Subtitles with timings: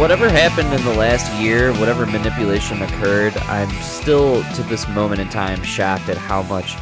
[0.00, 5.28] whatever happened in the last year, whatever manipulation occurred, I'm still to this moment in
[5.28, 6.74] time shocked at how much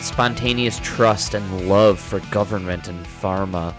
[0.00, 3.74] spontaneous trust and love for government and pharma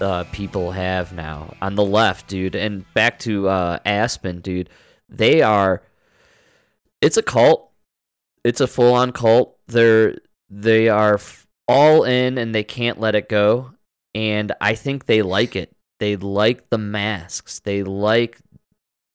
[0.00, 2.54] uh, people have now on the left, dude.
[2.54, 4.70] And back to uh, Aspen, dude.
[5.10, 5.82] They are.
[7.02, 7.70] It's a cult.
[8.42, 9.58] It's a full-on cult.
[9.66, 10.16] They're
[10.48, 11.20] they are
[11.68, 13.72] all in, and they can't let it go.
[14.14, 15.76] And I think they like it.
[16.00, 17.60] They like the masks.
[17.60, 18.38] They like,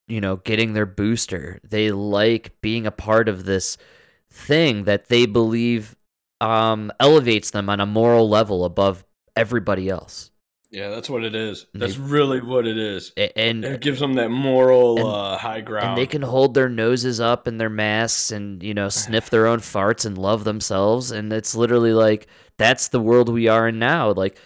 [0.07, 1.59] you know, getting their booster.
[1.67, 3.77] They like being a part of this
[4.31, 5.95] thing that they believe
[6.39, 9.03] um, elevates them on a moral level above
[9.35, 10.31] everybody else.
[10.71, 11.67] Yeah, that's what it is.
[11.73, 13.13] That's really what it is.
[13.35, 15.89] And It gives them that moral and- uh, high ground.
[15.89, 19.47] and they can hold their noses up in their masks and you know sniff their
[19.47, 23.79] own farts and love themselves and it's literally like that's the world we are in
[23.79, 24.37] now like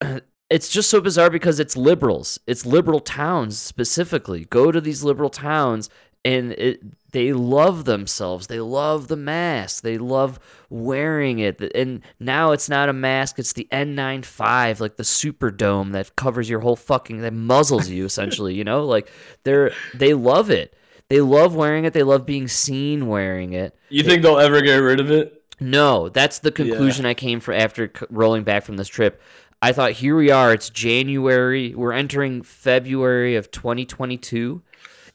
[0.50, 2.40] it's just so bizarre because it's liberals.
[2.46, 4.46] It's liberal towns specifically.
[4.46, 5.88] Go to these liberal towns
[6.24, 8.48] and it, they love themselves.
[8.48, 9.82] They love the mask.
[9.82, 11.60] They love wearing it.
[11.74, 13.38] And now it's not a mask.
[13.38, 18.54] It's the n95 like the superdome that covers your whole fucking that muzzles you essentially
[18.54, 18.84] you know?
[18.84, 19.10] Like
[19.44, 20.74] they're they love it.
[21.08, 21.92] They love wearing it.
[21.92, 23.76] They love being seen wearing it.
[23.88, 25.40] You think they'll ever get rid of it?
[25.60, 29.20] no, that's the conclusion I came for after rolling back from this trip.
[29.62, 30.52] I thought here we are.
[30.52, 31.74] It's January.
[31.74, 34.62] We're entering February of 2022.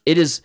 [0.04, 0.42] It is.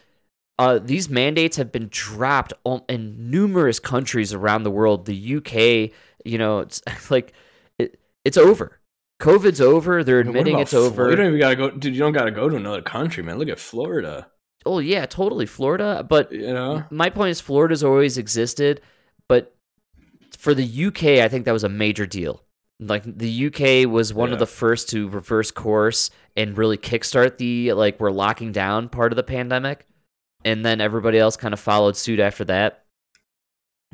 [0.58, 2.54] Uh, these mandates have been dropped
[2.88, 5.06] in numerous countries around the world.
[5.06, 5.92] The UK,
[6.26, 7.34] you know, it's like
[7.80, 8.80] it, it's over.
[9.20, 10.04] COVID's over.
[10.04, 11.10] They're admitting it's Flo- over.
[11.12, 11.94] You don't even gotta go, dude.
[11.94, 13.38] You don't gotta go to another country, man.
[13.38, 14.28] Look at Florida.
[14.66, 16.04] oh yeah, totally Florida.
[16.08, 18.82] But You know, my point is Florida's always existed,
[19.30, 19.56] but
[20.38, 22.44] for the UK, I think that was a major deal.
[22.82, 24.34] Like the UK was one Yeah.
[24.34, 29.12] of the first to reverse course and really kickstart the like we're locking down part
[29.12, 29.86] of the pandemic,
[30.44, 32.84] and then everybody else kind of followed suit after that.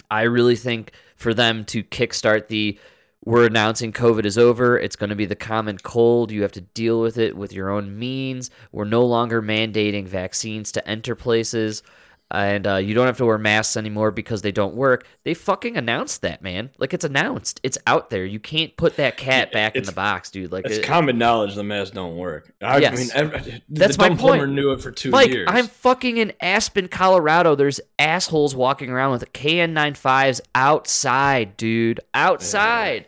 [0.09, 2.79] I really think for them to kickstart the
[3.25, 4.79] we're announcing COVID is over.
[4.79, 6.31] It's going to be the common cold.
[6.31, 8.49] You have to deal with it with your own means.
[8.71, 11.83] We're no longer mandating vaccines to enter places.
[12.29, 15.07] And uh, you don't have to wear masks anymore because they don't work.
[15.23, 16.71] They fucking announced that, man.
[16.77, 17.61] Like it's announced.
[17.63, 18.25] It's out there.
[18.25, 20.51] You can't put that cat back in the box, dude.
[20.51, 22.53] Like it's it- common knowledge the masks don't work.
[22.61, 22.97] I yes.
[22.97, 24.49] mean, every, that's my point.
[24.49, 25.47] Knew it for two like, years.
[25.49, 27.55] I'm fucking in Aspen, Colorado.
[27.55, 32.01] There's assholes walking around with KN95s outside, dude.
[32.13, 33.07] Outside.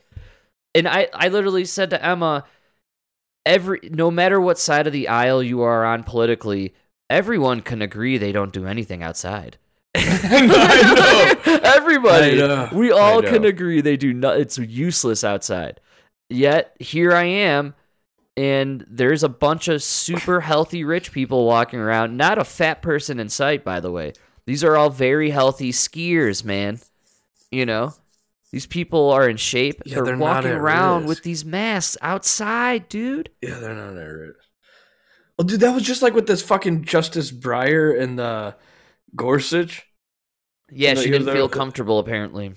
[0.73, 2.45] And I, I literally said to Emma,
[3.45, 6.73] every no matter what side of the aisle you are on politically,
[7.09, 9.57] everyone can agree they don't do anything outside.
[9.95, 12.37] I Everybody.
[12.37, 12.69] Know.
[12.71, 15.81] We all can agree they do not it's useless outside.
[16.29, 17.73] Yet here I am
[18.37, 23.19] and there's a bunch of super healthy rich people walking around, not a fat person
[23.19, 24.13] in sight by the way.
[24.45, 26.79] These are all very healthy skiers, man.
[27.51, 27.93] You know,
[28.51, 29.81] these people are in shape.
[29.85, 31.07] Yeah, they're, they're walking at around risk.
[31.09, 33.29] with these masks outside, dude.
[33.41, 34.35] Yeah, they're not that rich.
[35.39, 38.55] Well, dude, that was just like with this fucking Justice Breyer and the
[39.15, 39.85] Gorsuch.
[40.69, 42.53] Yeah, No, she didn't feel comfortable apparently.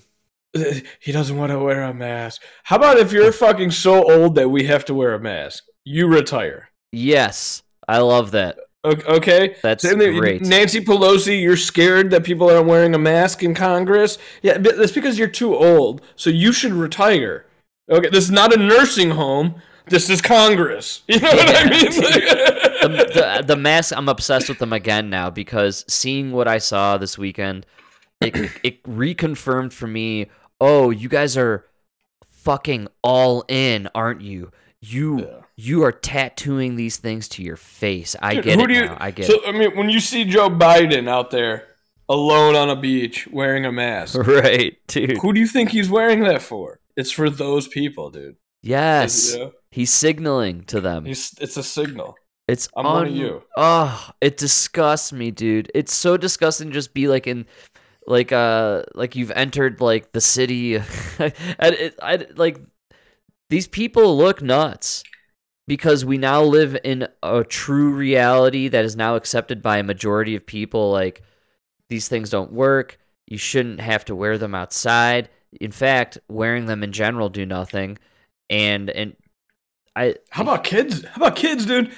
[0.99, 2.43] He doesn't want to wear a mask.
[2.65, 5.63] How about if you're fucking so old that we have to wear a mask?
[5.83, 6.69] You retire.
[6.91, 8.59] Yes, I love that.
[8.85, 10.43] Okay, That's Same great.
[10.43, 14.19] Nancy Pelosi, you're scared that people aren't wearing a mask in Congress.
[14.43, 16.03] Yeah, but that's because you're too old.
[16.15, 17.47] So you should retire.
[17.89, 19.55] Okay, this is not a nursing home.
[19.87, 21.01] This is Congress.
[21.07, 22.59] You know what I mean?
[22.87, 26.97] the, the the mask I'm obsessed with them again now because seeing what I saw
[26.97, 27.65] this weekend,
[28.21, 30.27] it it reconfirmed for me.
[30.61, 31.65] Oh, you guys are
[32.25, 34.51] fucking all in, aren't you?
[34.81, 35.39] You Yeah.
[35.55, 38.15] you are tattooing these things to your face.
[38.21, 38.97] I Dude, get who it do you- now.
[38.99, 41.67] I get so I mean, when you see Joe Biden out there
[42.09, 44.17] alone on a beach wearing a mask.
[44.27, 45.17] Right, dude.
[45.21, 46.79] who do you think he's wearing that for?
[46.97, 48.35] It's for those people, dude.
[48.61, 49.51] Yes, You know?
[49.71, 51.05] he's signaling to them.
[51.05, 52.15] He's, it's a signal.
[52.47, 53.43] It's I'm one of you.
[53.55, 55.71] Oh, it disgusts me, dude.
[55.73, 57.45] It's so disgusting to just be like in
[58.05, 60.75] like uh like you've entered like the city
[61.19, 62.59] and it I like
[63.49, 65.03] these people look nuts
[65.67, 70.35] because we now live in a true reality that is now accepted by a majority
[70.35, 71.21] of people like
[71.89, 72.97] these things don't work.
[73.27, 75.29] You shouldn't have to wear them outside.
[75.61, 77.97] In fact, wearing them in general do nothing.
[78.49, 79.15] And and
[79.95, 81.05] I How about kids?
[81.05, 81.91] How about kids, dude?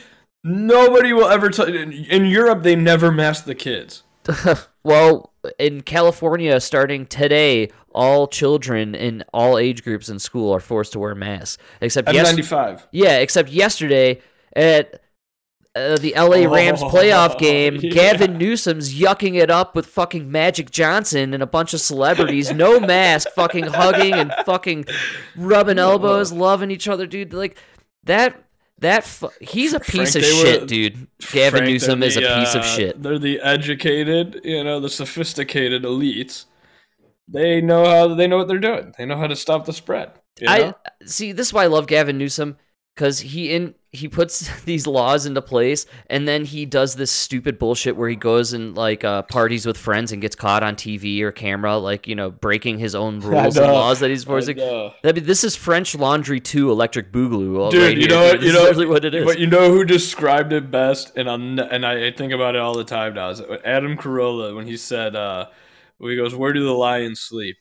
[0.47, 1.65] Nobody will ever tell.
[1.65, 4.03] In, in Europe, they never mask the kids.
[4.83, 10.94] well, in California, starting today, all children in all age groups in school are forced
[10.94, 11.57] to wear masks.
[11.81, 12.83] Except yes, N95.
[12.92, 14.21] yeah, except yesterday
[14.56, 15.01] at
[15.75, 17.89] uh, the LA Rams Oh, playoff game, yeah.
[17.89, 22.80] Gavin Newsom's yucking it up with fucking Magic Johnson and a bunch of celebrities, no
[22.86, 24.86] mask, fucking hugging and fucking
[25.36, 27.33] rubbing elbows, loving each other, dude.
[27.33, 27.57] Like
[28.03, 28.41] that.
[28.80, 31.07] That fu- he's a piece Frank, of they were- shit, dude.
[31.31, 33.01] Gavin Frank, Newsom is a the, piece of uh, shit.
[33.01, 36.45] They're the educated, you know, the sophisticated elites.
[37.27, 38.94] They know how they know what they're doing.
[38.98, 40.12] They know how to stop the spread.
[40.39, 40.54] you know?
[40.54, 41.31] I see.
[41.31, 42.57] This is why I love Gavin Newsom
[42.95, 47.59] because he in he puts these laws into place, and then he does this stupid
[47.59, 51.21] bullshit where he goes and like uh, parties with friends and gets caught on TV
[51.21, 54.57] or camera, like you know, breaking his own rules and laws that he's I forcing.
[54.57, 54.94] know.
[55.03, 57.71] That this is French Laundry Two Electric Boogaloo.
[57.71, 58.42] Dude, right you know what?
[58.42, 59.25] You know literally what it is.
[59.25, 62.75] But you know who described it best, and I'm, and I think about it all
[62.75, 63.30] the time now.
[63.30, 65.48] Is Adam Carolla when he said, uh,
[65.98, 67.57] when "He goes, where do the lions sleep?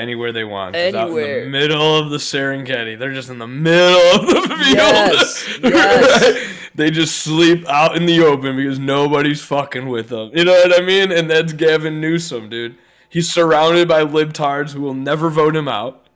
[0.00, 0.74] Anywhere they want.
[0.76, 2.98] out in the middle of the Serengeti.
[2.98, 4.74] They're just in the middle of the field.
[4.74, 6.56] Yes, yes.
[6.74, 10.30] They just sleep out in the open because nobody's fucking with them.
[10.34, 11.12] You know what I mean?
[11.12, 12.76] And that's Gavin Newsom, dude.
[13.08, 16.06] He's surrounded by libtards who will never vote him out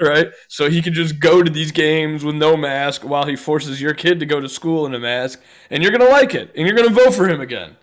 [0.00, 0.28] right?
[0.48, 3.94] So he can just go to these games with no mask while he forces your
[3.94, 5.40] kid to go to school in a mask,
[5.70, 7.76] and you're gonna like it, and you're gonna vote for him again.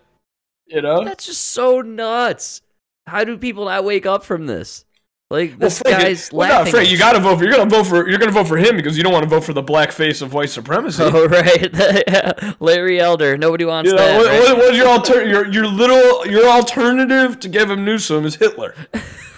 [0.66, 1.04] You know?
[1.04, 2.62] That's just so nuts.
[3.06, 4.85] How do people not wake up from this?
[5.28, 6.70] Like this Frank, guy's well, no.
[6.70, 7.42] Frank, you gotta vote for.
[7.44, 8.08] You're gonna vote for.
[8.08, 10.22] You're gonna vote for him because you don't want to vote for the black face
[10.22, 11.02] of white supremacy.
[11.04, 13.36] Oh right, Larry Elder.
[13.36, 14.18] Nobody wants You know, that.
[14.18, 14.40] what, right?
[14.40, 18.76] what, what's your alter, your your little your alternative to Gavin Newsom is Hitler,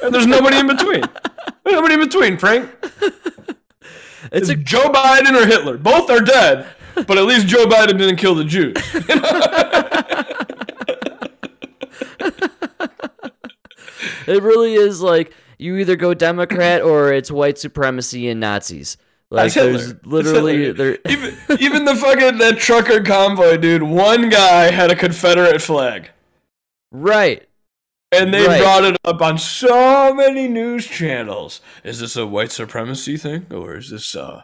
[0.03, 1.01] and there's nobody in between.
[1.65, 2.71] There's nobody in between, Frank.
[4.31, 5.79] It's It's a Joe Biden or Hitler.
[5.79, 8.75] Both are dead, but at least Joe Biden didn't kill the Jews.
[14.27, 18.97] It really is like you either go Democrat or it's white supremacy and Nazis.
[19.31, 20.99] Like there's literally there.
[21.09, 23.83] even even the fucking that trucker convoy, dude.
[23.83, 26.11] One guy had a Confederate flag,
[26.91, 27.47] Right.
[28.11, 28.61] and they Right.
[28.63, 31.61] brought it up on so many news channels.
[31.85, 34.43] Is this a white supremacy thing, or is this uh?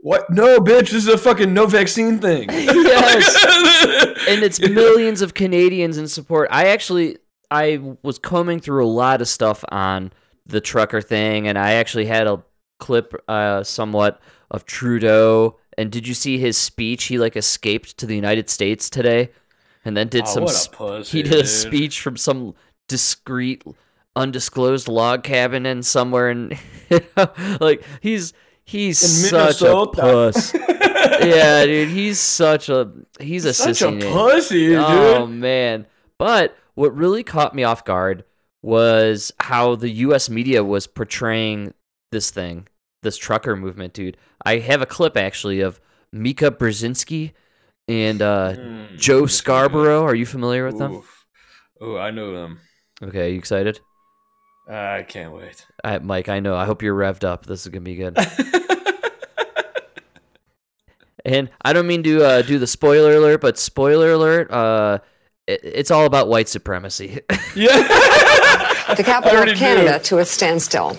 [0.00, 0.28] What?
[0.30, 0.90] No, bitch.
[0.90, 2.48] This is a fucking no vaccine thing.
[2.88, 4.26] Yes.
[4.28, 6.48] and it's millions of Canadians in support.
[6.52, 7.16] I actually
[7.50, 10.12] I was combing through a lot of stuff on
[10.48, 12.42] the trucker thing, and I actually had a
[12.80, 15.58] clip, uh, somewhat of Trudeau.
[15.76, 17.04] And did you see his speech?
[17.04, 19.30] He like escaped to the United States today,
[19.84, 20.72] and then did Oh, some.
[20.72, 21.46] a pussy, he did a dude.
[21.48, 22.54] speech from some
[22.88, 23.62] discreet,
[24.16, 26.58] undisclosed log cabin in somewhere, and
[27.60, 28.32] like he's
[28.64, 30.54] he's In such a puss.
[31.20, 32.90] yeah, dude, he's such a
[33.20, 34.12] he's a Such a sissy name.
[34.12, 34.78] pussy, dude.
[34.78, 35.86] Oh man!
[36.18, 38.24] But what really caught me off guard
[38.68, 40.28] was how the U.S.
[40.28, 41.72] media was portraying
[42.12, 42.68] this thing,
[43.02, 44.18] this trucker movement, dude.
[44.44, 45.80] I have a clip actually of
[46.12, 47.32] Mika Brzezinski
[47.88, 50.04] and uh, Mm, Joe Scarborough.
[50.04, 50.82] Are you familiar with good.
[50.90, 51.02] them?
[51.80, 52.60] Oh, I know them.
[53.02, 53.80] Okay, you excited?
[54.68, 55.64] I can't wait.
[56.02, 56.54] Mike, I know.
[56.54, 57.46] I hope you're revved up.
[57.46, 58.18] This is gonna be good.
[61.24, 64.50] And I don't mean to uh, do the spoiler alert, but spoiler alert.
[65.48, 67.20] It, it's all about white supremacy.
[67.56, 67.72] yeah.
[68.96, 70.04] the capital of Canada knew.
[70.04, 70.98] to a standstill.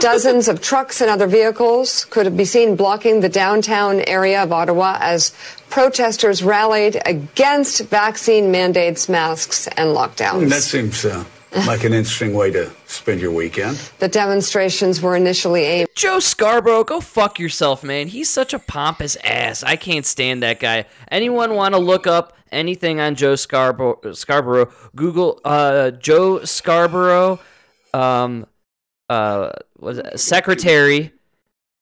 [0.00, 4.98] Dozens of trucks and other vehicles could be seen blocking the downtown area of Ottawa
[5.00, 5.32] as
[5.70, 10.48] protesters rallied against vaccine mandates, masks, and lockdowns.
[10.48, 11.24] That seems uh,
[11.66, 13.76] like an interesting way to spend your weekend.
[13.98, 18.08] the demonstrations were initially aimed Joe Scarborough, go fuck yourself, man.
[18.08, 19.62] He's such a pompous ass.
[19.62, 20.86] I can't stand that guy.
[21.10, 24.12] Anyone want to look up anything on Joe Scarborough?
[24.12, 27.38] Scarborough Google uh, Joe Scarborough,
[27.92, 28.46] um,
[29.08, 30.18] uh, was it?
[30.18, 31.12] Secretary,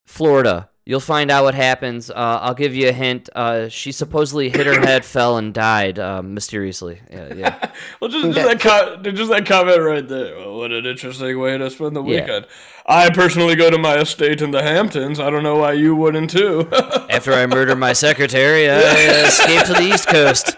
[0.04, 0.68] Florida.
[0.84, 2.10] You'll find out what happens.
[2.10, 3.28] Uh, I'll give you a hint.
[3.36, 7.00] Uh, she supposedly hit her head, fell, and died uh, mysteriously.
[7.08, 7.70] Yeah, yeah.
[8.00, 10.36] Well, just, just that co- just that comment right there.
[10.38, 12.22] Well, what an interesting way to spend the Yeah.
[12.22, 12.46] weekend.
[12.84, 15.20] I personally go to my estate in the Hamptons.
[15.20, 16.68] I don't know why you wouldn't too.
[16.72, 18.80] After I murder my secretary, I
[19.26, 20.56] escaped to the East Coast.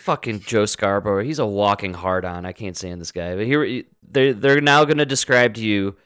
[0.00, 1.24] Fucking Joe Scarborough.
[1.24, 2.44] He's a walking hard on.
[2.44, 3.36] I can't stand this guy.
[3.36, 5.96] But here, they're, they're now going to describe to you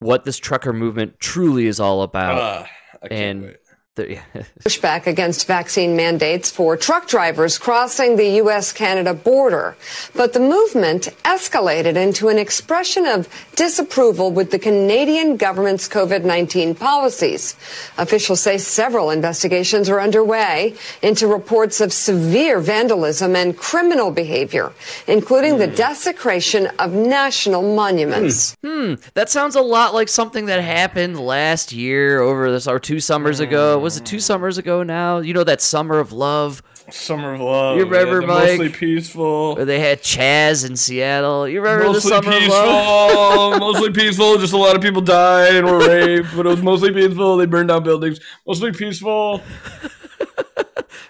[0.00, 2.40] what this trucker movement truly is all about.
[2.40, 2.68] Ah,
[3.02, 3.56] can't and wait.
[4.64, 8.72] pushback against vaccine mandates for truck drivers crossing the U.S.
[8.72, 9.76] Canada border.
[10.14, 16.74] But the movement escalated into an expression of disapproval with the Canadian government's COVID 19
[16.74, 17.56] policies.
[17.98, 24.72] Officials say several investigations are underway into reports of severe vandalism and criminal behavior,
[25.06, 25.74] including the hmm.
[25.74, 28.56] desecration of national monuments.
[28.62, 28.68] Hmm.
[28.68, 33.00] hmm, that sounds a lot like something that happened last year over this or two
[33.00, 33.76] summers ago.
[33.76, 33.82] Hmm.
[33.88, 35.18] Was it two summers ago now?
[35.20, 37.76] You know that summer of love Summer of Love.
[37.78, 38.48] You remember, the Mike?
[38.48, 39.56] Mostly peaceful.
[39.56, 41.48] where they had Chaz in Seattle.
[41.48, 43.52] You remember the Mostly summer of love?
[43.52, 44.38] peaceful, mostly peaceful.
[44.38, 47.36] Just a lot of people died and were raped, but it was mostly peaceful.
[47.38, 48.20] They burned down buildings.
[48.46, 49.42] Mostly peaceful.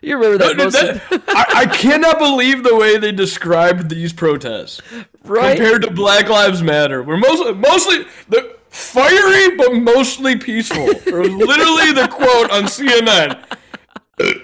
[0.01, 0.57] You remember that?
[0.71, 4.81] That- I, I cannot believe the way they described these protests
[5.25, 5.57] right?
[5.57, 7.03] compared to Black Lives Matter.
[7.03, 10.89] We're mostly mostly the fiery but mostly peaceful.
[10.89, 13.43] It was literally the quote on CNN.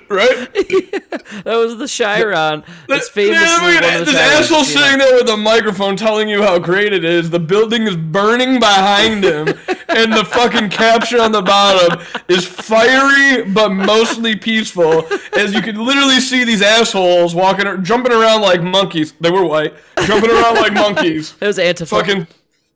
[0.08, 0.48] right?
[1.44, 2.62] That was the Chiron.
[2.88, 4.00] It's Yeah, famously look at one that.
[4.00, 4.64] of the this Chirons, asshole know.
[4.64, 7.28] sitting there with a microphone telling you how great it is.
[7.30, 9.48] The building is burning behind him,
[9.88, 15.06] and the fucking caption on the bottom is fiery but mostly peaceful.
[15.36, 19.12] As you can literally see these assholes walking, jumping around like monkeys.
[19.20, 19.74] They were white,
[20.06, 21.88] jumping around like monkeys, It was Antifa.
[21.88, 22.26] fucking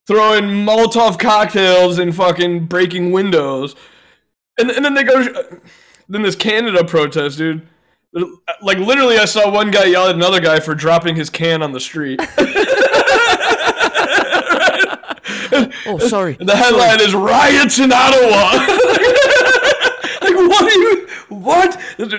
[0.08, 3.76] throwing Molotov cocktails and fucking breaking windows.
[4.58, 5.22] And, and then they go,
[6.08, 7.68] then this Canada protest, dude.
[8.62, 11.72] Like literally, I saw one guy yell at another guy for dropping his can on
[11.72, 12.18] the street.
[15.86, 16.38] oh, sorry.
[16.40, 18.52] The headline is "Riots in Ottawa."
[20.22, 21.08] like, what are you?
[21.28, 21.80] What?
[21.96, 22.12] This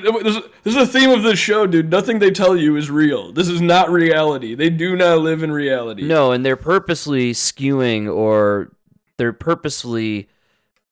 [0.65, 1.89] is, the theme of this show, dude.
[1.89, 3.31] Nothing they tell you is real.
[3.31, 4.55] This is not reality.
[4.55, 6.03] They do not live in reality.
[6.03, 8.71] No, and they're purposely skewing or
[9.17, 10.29] they're purposely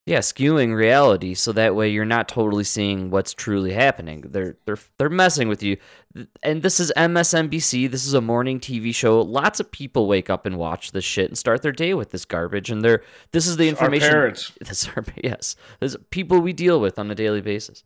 [0.08, 4.22] yeah, skewing reality so that way you're not totally seeing what's truly happening.
[4.22, 5.76] They're they're they're messing with you.
[6.42, 7.92] And this is MSNBC.
[7.92, 9.20] This is a morning TV show.
[9.20, 12.24] Lots of people wake up and watch this shit and start their day with this
[12.24, 14.16] garbage and they're this is the information.
[14.16, 14.52] Our information parents.
[14.70, 15.58] This our yes.
[15.82, 17.84] This is people we deal with on a daily basis.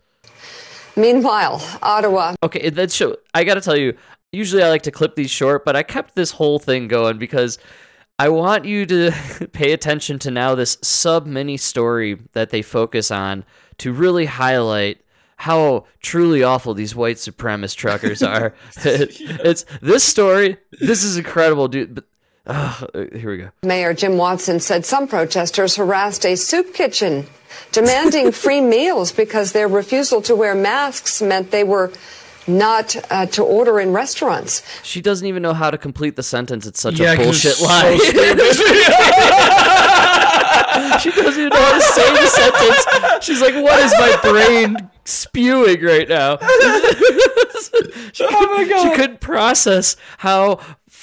[0.96, 3.16] Meanwhile, Ottawa Okay, that show.
[3.34, 3.96] I got to tell you.
[4.32, 7.58] Usually, I like to clip these short, but I kept this whole thing going because
[8.18, 9.12] I want you to
[9.52, 13.44] pay attention to now this sub mini story that they focus on
[13.80, 15.02] to really highlight
[15.38, 18.54] how truly awful these white supremacist truckers are.
[18.86, 20.58] it's this story.
[20.80, 21.96] This is incredible, dude.
[21.96, 22.06] But
[22.48, 23.50] uh, here we go.
[23.64, 27.28] Mayor Jim Watson said some protesters harassed a soup kitchen,
[27.72, 31.92] demanding free meals because their refusal to wear masks meant they were
[32.48, 34.64] not uh, to order in restaurants.
[34.84, 36.66] She doesn't even know how to complete the sentence.
[36.66, 37.98] It's such Yeah, a 'cause bullshit it's so lie.
[41.02, 42.86] she doesn't even know how to say the sentence.
[43.26, 46.38] She's like, "What is my brain spewing right now?"
[48.14, 48.90] she, Oh my God.
[48.90, 50.60] she couldn't process how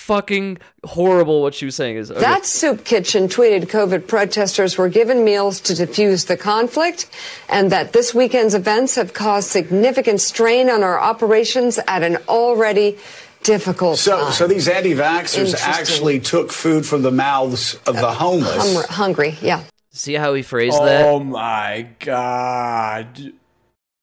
[0.09, 2.11] fucking horrible what she was saying is.
[2.11, 2.19] Okay.
[2.21, 7.11] That soup kitchen tweeted COVID protesters were given meals to diffuse the conflict
[7.51, 12.97] and that this weekend's events have caused significant strain on our operations at an already
[13.43, 14.33] difficult So, time.
[14.33, 18.65] so these anti-vaxxers actually took food from the mouths of the uh, homeless.
[18.65, 19.65] Hungry, hungry, yeah.
[19.91, 21.05] See how he phrased that?
[21.05, 23.33] Oh my god.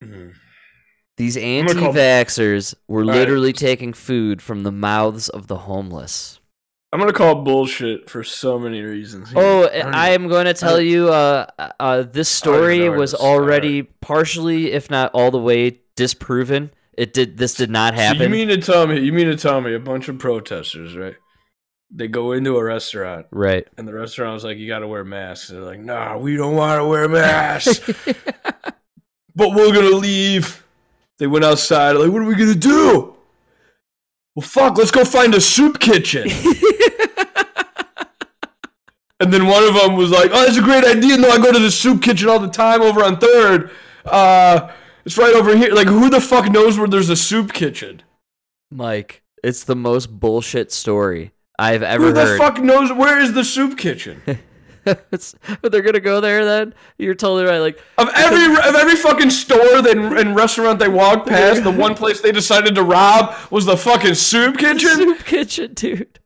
[0.04, 0.30] Hmm.
[1.18, 3.16] These anti-vaxxers were right.
[3.16, 6.40] literally taking food from the mouths of the homeless.
[6.92, 9.32] I'm gonna call bullshit for so many reasons.
[9.36, 11.46] Oh, I am going to tell you, uh,
[11.80, 16.72] uh, this story was already partially, if not all the way, disproven.
[16.94, 17.38] It did.
[17.38, 18.22] This did not So happen.
[18.22, 19.02] you mean to tell me?
[19.02, 21.16] You mean to tell me a bunch of protesters, right?
[21.92, 23.68] They go into a restaurant, right?
[23.78, 26.56] and the restaurant was like, "You got to wear masks." They're like, "Nah, we don't
[26.56, 27.80] want to wear masks,
[29.36, 30.65] but we're gonna leave."
[31.20, 31.94] They went outside.
[31.94, 33.16] Like, what are we gonna do?
[34.36, 34.78] Well, fuck.
[34.78, 36.30] Let's go find a soup kitchen.
[39.20, 41.52] and then one of them was like, "Oh, that's a great idea." No, I go
[41.52, 43.72] to the soup kitchen all the time over on Third.
[44.04, 44.72] Uh,
[45.06, 45.74] it's right over here.
[45.74, 48.02] Like, who the fuck knows where there's a soup kitchen?
[48.70, 52.10] Mike, it's the most bullshit story I've ever heard.
[52.10, 52.38] Who the heard.
[52.38, 54.22] fuck knows where is the soup kitchen?
[54.86, 56.46] But they're gonna go there.
[56.46, 57.58] Then you're totally right.
[57.60, 61.96] Like, Of every of every fucking store that, and restaurant they walked past, the one
[62.02, 64.90] place they decided to rob was the fucking soup kitchen.
[64.90, 66.20] soup kitchen, dude.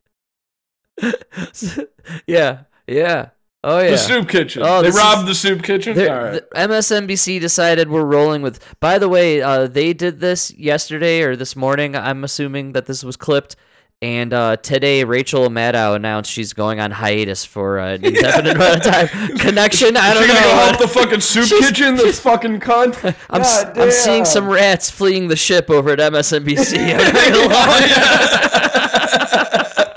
[2.27, 3.29] yeah, yeah.
[3.63, 3.91] Oh yeah.
[3.91, 4.63] The soup kitchen.
[4.65, 5.97] Oh, they robbed is- the soup kitchen.
[5.97, 6.31] Right.
[6.31, 8.63] the- MSNBC decided we're rolling with.
[8.79, 11.95] By the way, uh, they did this yesterday or this morning.
[11.95, 13.55] I'm assuming that this was clipped.
[14.01, 18.83] And uh, today, Rachel Maddow announced she's going on hiatus for an indefinite amount of
[18.93, 19.07] time.
[19.37, 19.97] Connection?
[19.97, 21.97] I don't You're gonna go help the fucking soup She's- kitchen.
[21.97, 22.95] The fucking cunt.
[23.29, 26.77] I'm, s- God I'm seeing some rats fleeing the ship over at MSNBC.
[26.79, 27.53] I'm not gonna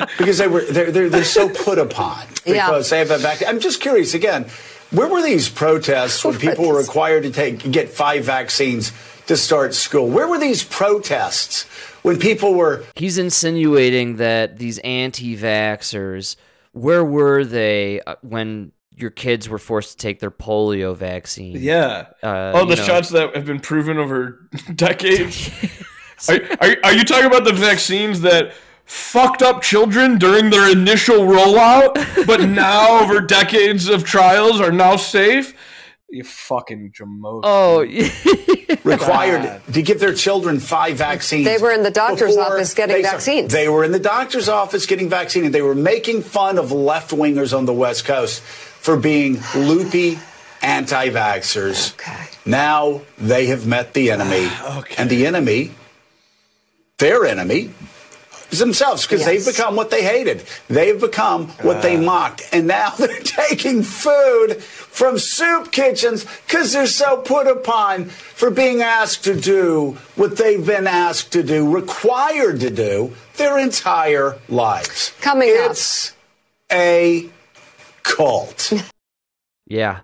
[0.01, 0.09] lie.
[0.19, 2.67] because they were they're, they're, they're so put upon Yeah.
[2.67, 3.41] because they have that back.
[3.47, 4.47] I'm just curious again.
[4.91, 8.91] Where were these protests when people were required to take get five vaccines
[9.29, 10.09] to start school?
[10.09, 11.67] Where were these protests
[12.03, 16.37] when people were He's insinuating that these anti-vaxxers,
[16.73, 21.57] where were they uh, when your kids were forced to take their polio vaccine.
[21.59, 22.07] Yeah.
[22.23, 22.83] Uh, All the know.
[22.83, 25.51] shots that have been proven over decades.
[26.29, 28.53] are, are, are you talking about the vaccines that
[28.85, 34.97] fucked up children during their initial rollout, but now over decades of trials are now
[34.97, 35.55] safe?
[36.13, 37.41] You fucking jamoke.
[37.43, 37.81] Oh,
[38.85, 41.47] required to give their children five vaccines.
[41.47, 43.51] They were in the doctor's office getting they- vaccines.
[43.51, 47.13] They were in the doctor's office getting vaccine, and they were making fun of left
[47.13, 50.19] wingers on the West Coast for being loopy
[50.61, 51.95] anti-vaxxers.
[51.95, 52.27] Okay.
[52.45, 54.95] Now they have met the enemy, Okay.
[54.99, 55.71] and the enemy,
[56.99, 57.71] their enemy,
[58.51, 59.29] is themselves because Yes.
[59.47, 60.45] they've become what they hated.
[60.69, 62.03] They've become what they uh.
[62.03, 64.63] mocked, and now they're taking food
[64.93, 70.65] from soup kitchens because they're so put upon for being asked to do what they've
[70.65, 75.13] been asked to do, required to do their entire lives.
[75.23, 75.71] Coming up.
[75.71, 76.13] it's
[76.71, 77.31] a
[78.03, 78.73] cult.
[79.67, 80.01] yeah.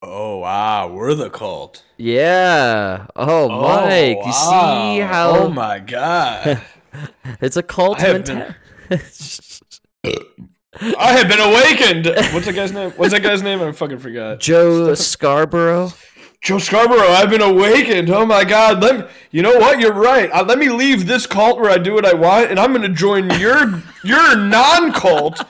[0.00, 0.86] Oh, wow.
[0.86, 1.82] We're the cult.
[1.96, 3.06] Yeah.
[3.16, 6.62] Oh, oh Mike, you see how Oh, my God.
[7.40, 8.54] it's a cult I have mentality.
[10.98, 12.06] I have been awakened.
[12.34, 12.90] What's that guy's name?
[12.92, 13.62] What's that guy's name?
[13.62, 14.40] I fucking forgot.
[14.40, 15.92] Joe Scarborough.
[16.40, 18.10] Joe Scarborough, I've been awakened.
[18.10, 18.80] Oh my God!
[18.80, 19.80] Let me, you know what?
[19.80, 20.30] You're right.
[20.30, 22.82] Uh, let me leave this cult where I do what I want, and I'm going
[22.82, 25.40] to join your your non-cult.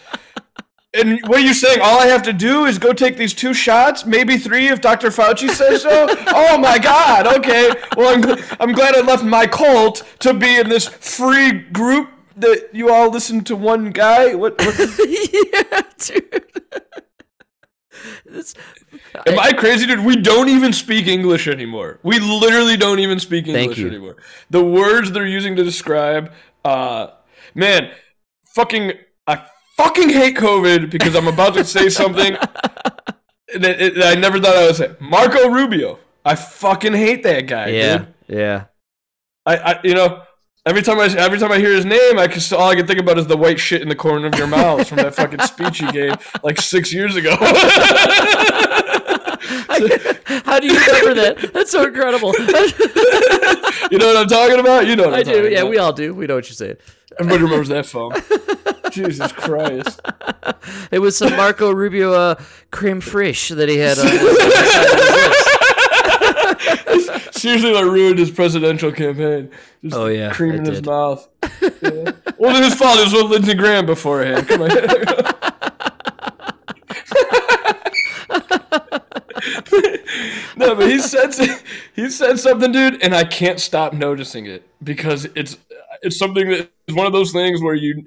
[0.94, 1.80] And what are you saying?
[1.82, 5.08] All I have to do is go take these two shots, maybe three if Dr.
[5.08, 6.06] Fauci says so.
[6.28, 7.26] oh my God!
[7.38, 7.70] Okay.
[7.96, 12.08] Well, I'm gl- I'm glad I left my cult to be in this free group
[12.40, 14.34] that you all listen to one guy.
[14.34, 14.58] What?
[14.58, 14.78] what
[15.08, 16.44] yeah, dude.
[18.26, 18.54] It's-
[19.26, 20.04] Am I crazy, dude?
[20.04, 21.98] We don't even speak English anymore.
[22.02, 23.88] We literally don't even speak Thank English you.
[23.88, 24.16] anymore.
[24.50, 26.32] The words they're using to describe,
[26.64, 27.08] uh,
[27.54, 27.90] man,
[28.54, 28.92] fucking,
[29.26, 29.44] I
[29.76, 32.34] fucking hate COVID because I'm about to say something
[33.54, 34.94] that, that I never thought I would say.
[35.00, 35.98] Marco Rubio.
[36.24, 38.14] I fucking hate that guy, yeah, dude.
[38.28, 38.64] yeah.
[39.46, 40.22] I, I, you know,
[40.68, 43.00] every time I every time I hear his name, I can all I can think
[43.00, 45.78] about is the white shit in the corner of your mouth from that fucking speech
[45.78, 47.34] he gave like six years ago.
[50.44, 51.50] How do you remember that?
[51.52, 52.34] That's so incredible.
[53.90, 54.86] You know what I'm talking about?
[54.86, 55.48] You know what I'm I do.
[55.48, 55.70] Yeah, about.
[55.70, 56.14] we all do.
[56.14, 56.76] We know what you're saying.
[57.18, 58.12] Everybody remembers that phone.
[58.90, 60.00] Jesus Christ.
[60.90, 62.34] It was some Marco Rubio uh,
[62.70, 63.98] creme fraiche that he had.
[63.98, 64.04] On
[67.38, 69.50] Seriously, that ruined his presidential campaign.
[69.82, 71.26] Just Oh, yeah, cream in his mouth.
[71.80, 72.12] Yeah.
[72.38, 72.98] Well, his fault.
[72.98, 74.46] It was with Lindsey Graham beforehand.
[74.48, 74.68] Come on.
[80.56, 81.34] no, but he said
[81.94, 85.56] he said something, dude, and I can't stop noticing it because it's
[86.02, 88.06] it's something that is one of those things where you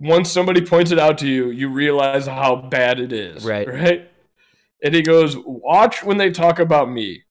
[0.00, 3.44] once somebody points it out to you, you realize how bad it is.
[3.44, 3.68] Right.
[3.68, 4.10] Right.
[4.82, 7.22] And he goes, "Watch when they talk about me.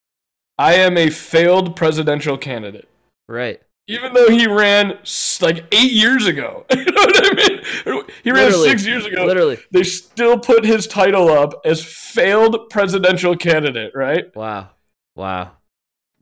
[0.58, 2.88] I am a failed presidential candidate."
[3.28, 3.62] right.
[3.88, 4.98] even though he ran
[5.42, 6.66] like eight years ago.
[6.72, 8.04] you know what I mean?
[8.24, 8.70] He ran Literally.
[8.70, 9.26] six years ago.
[9.26, 9.58] Literally.
[9.72, 14.34] They still put his title up as failed presidential candidate, right?
[14.36, 14.70] Wow.
[15.16, 15.52] Wow.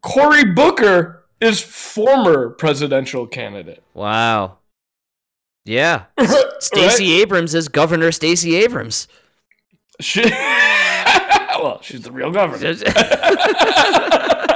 [0.01, 3.83] Cory Booker is former presidential candidate.
[3.93, 4.57] Wow.
[5.65, 6.05] Yeah.
[6.17, 6.45] Right?
[6.63, 9.07] Stacey Abrams is Governor Stacey Abrams.
[9.99, 10.21] She,
[11.61, 12.73] well, she's the real governor.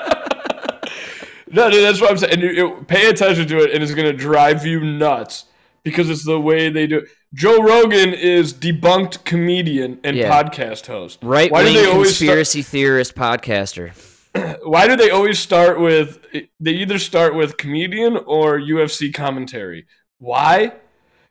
[1.52, 2.34] No, dude, that's what I'm saying.
[2.34, 5.46] And you, you- pay attention to it, and it's going to drive you nuts
[5.84, 7.06] because it's the way they do it.
[7.34, 10.30] Joe Rogan is debunked comedian and Yeah.
[10.44, 11.20] podcast host.
[11.22, 13.92] Right Why do wing they always start, conspiracy theorist podcaster.
[14.66, 16.20] Why do they always start with?
[16.60, 19.86] They either start with comedian or UFC commentary.
[20.18, 20.74] Why?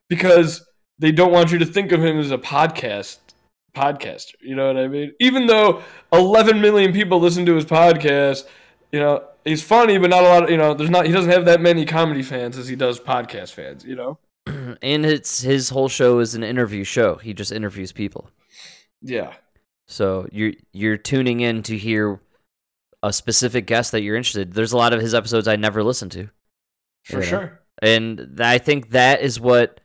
[0.08, 0.64] Because
[0.98, 3.18] they don't want you to think of him as a podcast
[3.74, 4.34] podcaster.
[4.40, 5.12] You know what I mean?
[5.20, 5.82] Even though
[6.12, 8.44] 11 million people listen to his podcast,
[8.92, 10.42] you know he's funny, but not a lot.
[10.44, 11.06] Of, you know, there's not.
[11.06, 13.84] He doesn't have that many comedy fans as he does podcast fans.
[13.84, 14.18] You know?
[14.82, 17.14] And it's his whole show is an interview show.
[17.16, 18.28] He just interviews people.
[19.00, 19.34] Yeah.
[19.86, 22.20] So you're you're tuning in to hear
[23.02, 24.52] a specific guest that you're interested.
[24.52, 26.30] There's a lot of his episodes I never listened to.
[27.04, 27.26] For You know?
[27.26, 27.60] sure.
[27.82, 29.80] And I think that is what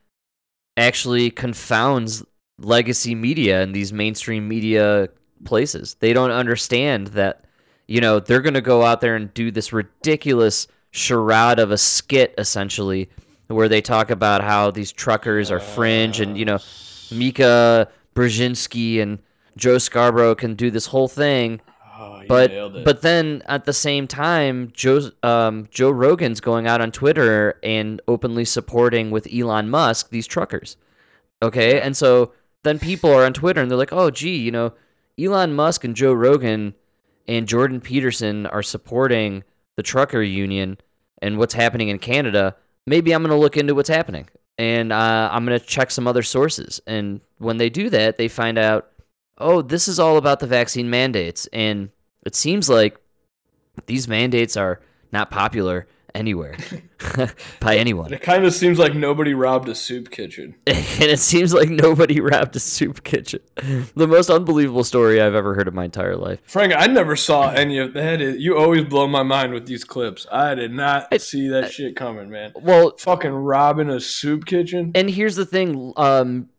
[0.78, 2.24] actually confounds
[2.60, 5.10] legacy media and these mainstream media
[5.46, 5.96] places.
[6.00, 7.46] They don't understand that,
[7.88, 11.78] you know, they're going to go out there and do this ridiculous charade of a
[11.78, 13.10] skit, essentially,
[13.48, 16.60] where they talk about how these truckers are fringe and, you know,
[17.12, 19.20] Mika Brzezinski and
[19.58, 21.62] Joe Scarborough can do this whole thing
[22.00, 26.92] Oh, but but then at the same time, Joe um, Joe Rogan's going out on
[26.92, 30.78] Twitter and openly supporting with Elon Musk these truckers.
[31.42, 32.32] Okay, and so
[32.64, 34.74] then people are on Twitter and they're like, "Oh, gee, you know,
[35.20, 36.74] Elon Musk and Joe Rogan
[37.28, 39.44] and Jordan Peterson are supporting
[39.76, 40.78] the trucker union
[41.22, 45.30] and what's happening in Canada, maybe I'm going to look into what's happening and uh,
[45.32, 46.82] I'm going to check some other sources.
[46.88, 48.90] And when they do that, they find out,
[49.38, 51.48] oh, this is all about the vaccine mandates.
[51.54, 51.92] And
[52.26, 53.00] it seems like
[53.86, 56.56] these mandates are not popular anywhere
[57.60, 58.14] by anyone.
[58.14, 60.56] It kind of seems like nobody robbed a soup kitchen.
[60.68, 63.40] and it seems like nobody robbed a soup kitchen.
[63.96, 66.40] The most unbelievable story I've ever heard in my entire life.
[66.46, 68.20] Frank, I never saw any of that.
[68.20, 70.26] You always blow my mind with these clips.
[70.32, 72.54] I did not see that shit coming, man.
[72.56, 74.92] Well, Fucking robbing a soup kitchen.
[74.96, 76.50] and here's the thing um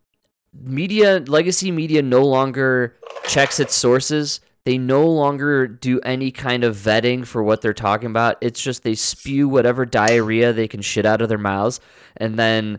[0.53, 2.97] media legacy media no longer
[3.29, 8.09] checks its sources they no longer do any kind of vetting for what they're talking
[8.11, 11.81] about it's just they spew whatever diarrhea they can shit out of their mouths
[12.17, 12.79] and then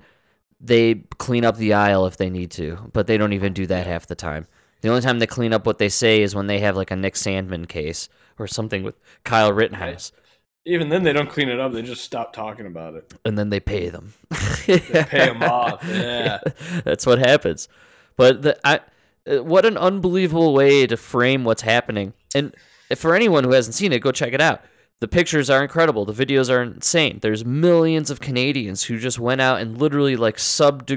[0.60, 3.86] they clean up the aisle if they need to but they don't even do that
[3.88, 4.48] half the time
[4.82, 6.96] the only time they clean up what they say is when they have like a
[6.96, 8.08] nick Sandmann case
[8.40, 10.12] or something with kyle rittenhouse
[10.66, 11.74] Even then, they don't clean it up.
[11.74, 13.12] They just stop talking about it.
[13.26, 14.14] and then they pay them
[14.68, 15.84] They pay them off.
[15.88, 16.38] Yeah.
[16.86, 17.68] That's what happens.
[18.16, 18.80] But the, I,
[19.30, 22.14] Uh, what an unbelievable way to frame what's happening.
[22.34, 22.56] And
[22.96, 24.62] for anyone who hasn't seen it, go check it out.
[25.00, 26.06] The pictures are incredible.
[26.06, 27.20] The videos are insane.
[27.22, 30.90] There's millions of Canadians who just went out and literally like sub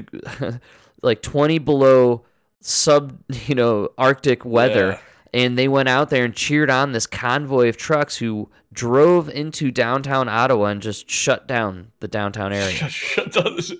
[1.01, 2.23] like 20 below
[2.61, 4.99] sub, you know, arctic weather Yeah.
[5.33, 9.71] and they went out there and cheered on this convoy of trucks who drove into
[9.71, 12.73] downtown Ottawa and just shut down the downtown area.
[12.89, 13.71] Shut down this.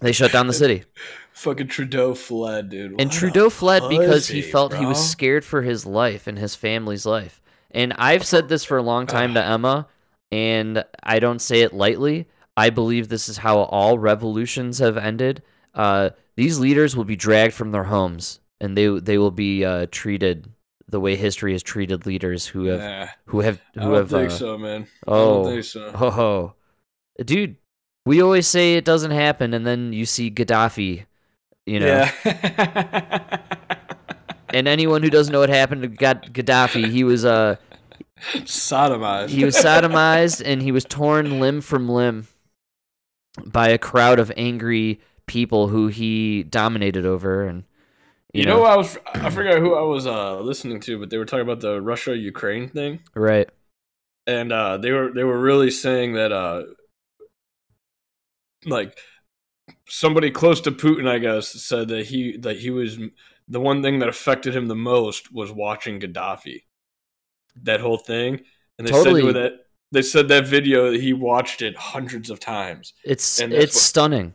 [0.00, 0.84] They shut down the city.
[1.32, 3.00] Fucking Trudeau fled, dude.
[3.00, 7.06] And Trudeau fled because he felt he was scared for his life and his family's
[7.06, 7.40] life.
[7.70, 9.88] And I've said this for a long time to Emma,
[10.30, 12.28] and I don't say it lightly.
[12.56, 15.42] I believe this is how all revolutions have ended.
[15.74, 19.86] Uh, these leaders will be dragged from their homes, and they they will be uh,
[19.90, 20.50] treated
[20.88, 24.10] the way history has treated leaders who have Nah, who have I who don't have.
[24.10, 24.86] think uh, so, man.
[25.06, 25.42] I oh.
[25.42, 25.92] don't think so.
[25.92, 26.54] Ho ho,
[27.24, 27.56] dude.
[28.04, 31.06] We always say it doesn't happen, and then you see Gaddafi.
[31.66, 33.38] You know, Yeah.
[34.52, 37.56] and anyone who doesn't know what happened to Gad- Gaddafi, he was uh
[38.20, 39.30] Sodomized.
[39.30, 42.28] he was sodomized and he was torn limb from limb
[43.44, 47.64] by a crowd of angry people who he dominated over and
[48.32, 51.18] you, You know, I was I forgot who I was uh, listening to, but they
[51.18, 53.48] were talking about the Russia Ukraine thing, right
[54.26, 56.62] and uh, they were they were really saying that uh,
[58.64, 58.96] like
[59.92, 62.98] somebody close to Putin, I guess, said that he that he was
[63.48, 66.62] the one thing that affected him the most was watching Gaddafi,
[67.62, 68.40] that whole thing,
[68.78, 69.22] and they Totally.
[69.22, 69.52] said that
[69.92, 74.34] they said that video that he watched it hundreds of times it's it's what- stunning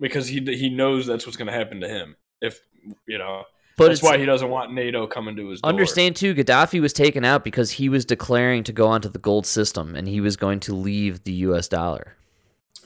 [0.00, 2.58] because he he knows that's what's going to happen to him if
[3.06, 3.44] you know.
[3.76, 5.68] but that's why he doesn't want NATO coming to his door.
[5.68, 9.46] understand too Gaddafi was taken out because he was declaring to go onto the gold
[9.46, 12.16] system and he was going to leave the US dollar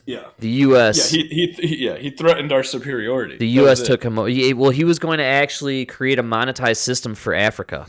[0.07, 0.27] Yeah.
[0.38, 3.37] the US Yeah, he, he, yeah he threatened our superiority.
[3.38, 3.83] The That U.S.
[3.83, 4.16] took him.
[4.16, 4.27] Well,
[4.70, 7.87] he was going to actually create a monetized system for Africa,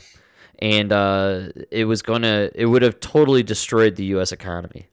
[0.60, 2.50] and uh, it was going to.
[2.54, 4.32] It would have totally destroyed the U.S.
[4.32, 4.88] economy,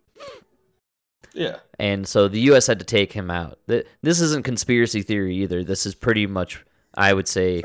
[1.33, 2.67] Yeah, and so the U.S.
[2.67, 3.57] had to take him out.
[3.67, 5.63] This isn't conspiracy theory either.
[5.63, 7.63] This is pretty much, I would say,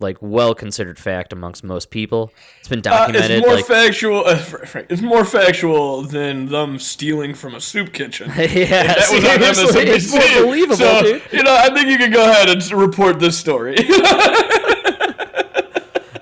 [0.00, 2.32] like well considered fact amongst most people.
[2.60, 3.30] It's been uh, documented.
[3.30, 4.24] it's more like, factual.
[4.26, 4.42] Uh,
[4.88, 8.28] it's more factual than them stealing from a soup kitchen.
[8.36, 10.44] yeah, That was on seriously, it's more MSNBC.
[10.44, 11.22] believable, So, dude.
[11.32, 13.76] You know, I think you can go ahead and report this story.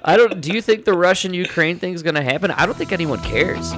[0.04, 0.40] I don't.
[0.40, 2.50] Do you think the Russian Ukraine thing is going to happen?
[2.50, 3.72] I don't think anyone cares.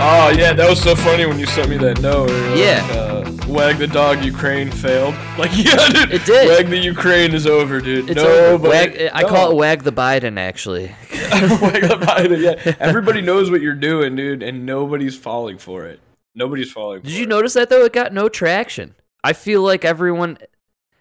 [0.00, 2.30] Oh yeah, that was so funny when you sent me that note.
[2.56, 2.82] Yeah.
[2.82, 4.24] like, uh, wag the dog.
[4.24, 5.14] Ukraine failed.
[5.38, 6.12] Like yeah, dude.
[6.12, 6.48] It did.
[6.48, 8.10] Wag the Ukraine is over, dude.
[8.10, 8.68] It's no, over.
[8.68, 10.38] Wag, I call it wag the Biden.
[10.38, 12.74] Actually, Wag the Biden, yeah.
[12.78, 16.00] Everybody knows what you're doing, dude, and nobody's falling for it.
[16.34, 17.02] Nobody's falling.
[17.02, 17.28] Did you it.
[17.28, 17.84] notice that though?
[17.84, 18.94] It got no traction.
[19.24, 20.38] I feel like everyone.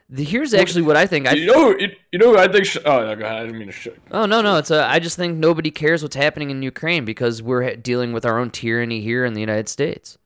[0.09, 1.27] The- Here's actually what I think.
[1.27, 2.65] I You know, you, you know, I think.
[2.65, 3.37] Sh- oh, no, go ahead.
[3.37, 3.73] I didn't mean to.
[3.73, 4.57] Sh- oh no no.
[4.57, 8.11] It's a, I just think nobody cares what's happening in Ukraine because we're ha- dealing
[8.13, 10.17] with our own tyranny here in the United States.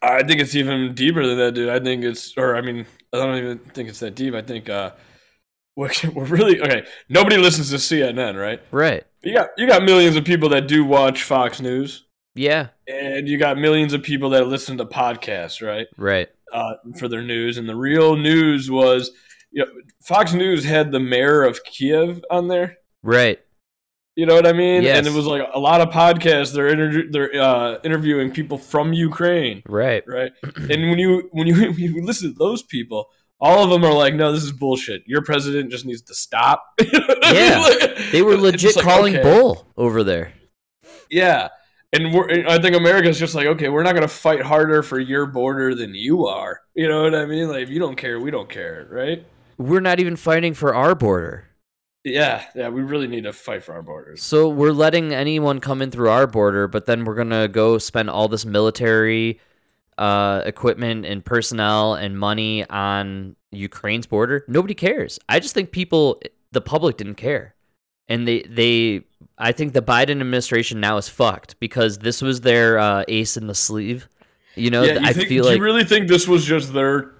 [0.00, 1.68] I think it's even deeper than that, dude.
[1.68, 4.34] I think it's, or I mean, I don't even think it's that deep.
[4.34, 4.90] I think uh,
[5.76, 6.84] we're, we're really okay.
[7.08, 8.60] Nobody listens to CNN, right?
[8.70, 9.04] Right.
[9.22, 12.68] You got you got millions of people that do watch Fox News, Yeah.
[12.88, 15.86] and you got millions of people that listen to podcasts, right?
[15.96, 16.28] Right.
[16.52, 19.10] Uh, for their news, and the real news was,
[19.50, 19.70] you know,
[20.02, 23.38] Fox News had the mayor of Kiev on there, Right.
[24.14, 24.82] You know what I mean?
[24.82, 24.98] Yes.
[24.98, 26.52] And it was like a lot of podcasts.
[26.52, 30.04] They're inter- they're uh, interviewing people from Ukraine, Right.
[30.06, 30.32] right?
[30.42, 33.06] and when you when you when you listen to those people,
[33.40, 35.02] all of them are like, "No, this is bullshit.
[35.06, 36.62] Your president just needs to stop."
[37.32, 37.66] Yeah.
[38.12, 39.22] They were legit like, calling okay.
[39.22, 40.34] bull over there.
[41.10, 41.48] Yeah.
[41.92, 44.82] And we're, and I think America's just like, okay, we're not going to fight harder
[44.82, 46.60] for your border than you are.
[46.74, 47.48] You know what I mean?
[47.48, 49.26] Like, if you don't care, we don't care, right?
[49.58, 51.48] We're not even fighting for our border.
[52.04, 54.22] Yeah, yeah, we really need to fight for our borders.
[54.22, 58.10] So we're letting anyone come in through our border, but then we're gonna go spend
[58.10, 59.38] all this military
[59.98, 64.44] uh, equipment and personnel and money on Ukraine's border.
[64.48, 65.20] Nobody cares.
[65.28, 67.54] I just think people, the public, didn't care,
[68.08, 69.04] and they they.
[69.38, 73.46] I think the Biden administration now is fucked because this was their uh, ace in
[73.46, 74.08] the sleeve.
[74.54, 76.72] You know, yeah, you I think, feel do like you really think this was just
[76.74, 77.12] their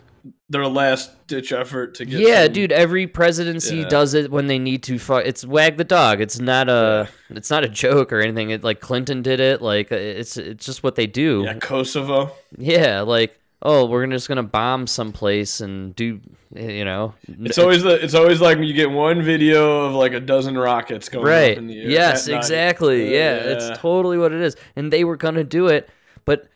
[0.51, 2.21] their last ditch effort to get?
[2.21, 2.73] yeah, some- dude.
[2.73, 3.89] Every presidency Yeah.
[3.89, 4.99] does it when they need to.
[4.99, 6.21] Fu- it's wag the dog.
[6.21, 7.09] It's not a.
[7.31, 8.51] It's not a joke or anything.
[8.51, 9.63] It, like Clinton did it.
[9.63, 11.43] Like it's it's just what they do.
[11.47, 12.31] Yeah, Kosovo.
[12.59, 16.21] Yeah, like oh, we're just gonna bomb someplace and do.
[16.55, 17.15] You know.
[17.27, 18.03] It's always the.
[18.03, 21.53] It's always like you get one video of like a dozen rockets going right.
[21.53, 21.89] up in the air.
[21.91, 23.09] Yes, exactly.
[23.09, 24.57] Uh, yeah, it's totally what it is.
[24.77, 25.89] And they were gonna do it,
[26.25, 26.49] but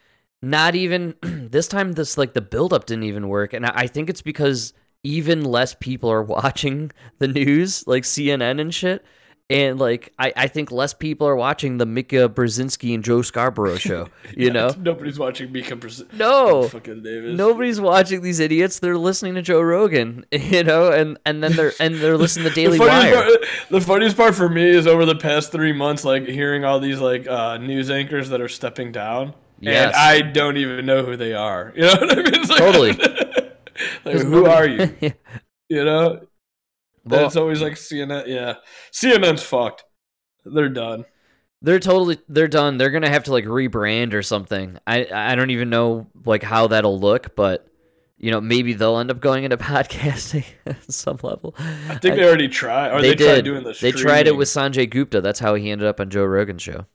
[0.43, 1.93] not even this time.
[1.93, 6.11] This like the buildup didn't even work, and I think it's because even less people
[6.11, 9.05] are watching the news, like CNN and shit.
[9.49, 13.77] And like I, I think less people are watching the Mika Brzezinski and Joe Scarborough
[13.79, 14.09] show.
[14.37, 15.77] You know, nobody's watching Mika.
[15.77, 17.39] Pres- no, fucking Davis.
[17.39, 18.81] nobody's watching these idiots.
[18.81, 20.25] They're listening to Joe Rogan.
[20.33, 23.15] You know, and and then they're and they're listening to Daily the Wire.
[23.15, 23.33] part,
[23.71, 26.99] the funniest part for me is over the past three months, like hearing all these
[27.01, 29.87] like uh, news anchors that are stepping down, Yes.
[29.87, 31.73] and I don't even know who they are.
[31.77, 32.49] You know what I mean?
[32.49, 32.93] Like, Totally.
[34.05, 34.93] like, who are you?
[35.69, 36.27] You know,
[37.07, 38.27] Well- it's always like CNN.
[38.27, 38.55] Yeah,
[38.93, 39.85] CNN's fucked.
[40.45, 41.05] They're done.
[41.63, 42.77] They're totally they're done.
[42.77, 44.79] They're gonna have to like rebrand or something.
[44.87, 47.67] I I don't even know like how that'll look, but
[48.19, 51.55] you know maybe they'll end up going into podcasting at some level.
[51.59, 52.93] I think they already tried.
[52.93, 53.27] Or they, they, did.
[53.27, 53.77] tried doing the.
[53.81, 55.21] they tried it with Sanjay Gupta.
[55.21, 56.87] That's how he ended up on Joe Rogan's show.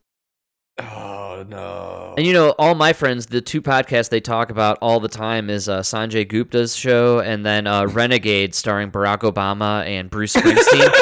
[1.41, 2.13] Oh no.
[2.17, 5.49] And you know, all my friends, the two podcasts they talk about all the time
[5.49, 10.89] is uh, Sanjay Gupta's show and then uh, Renegade, starring Barack Obama and Bruce Springsteen.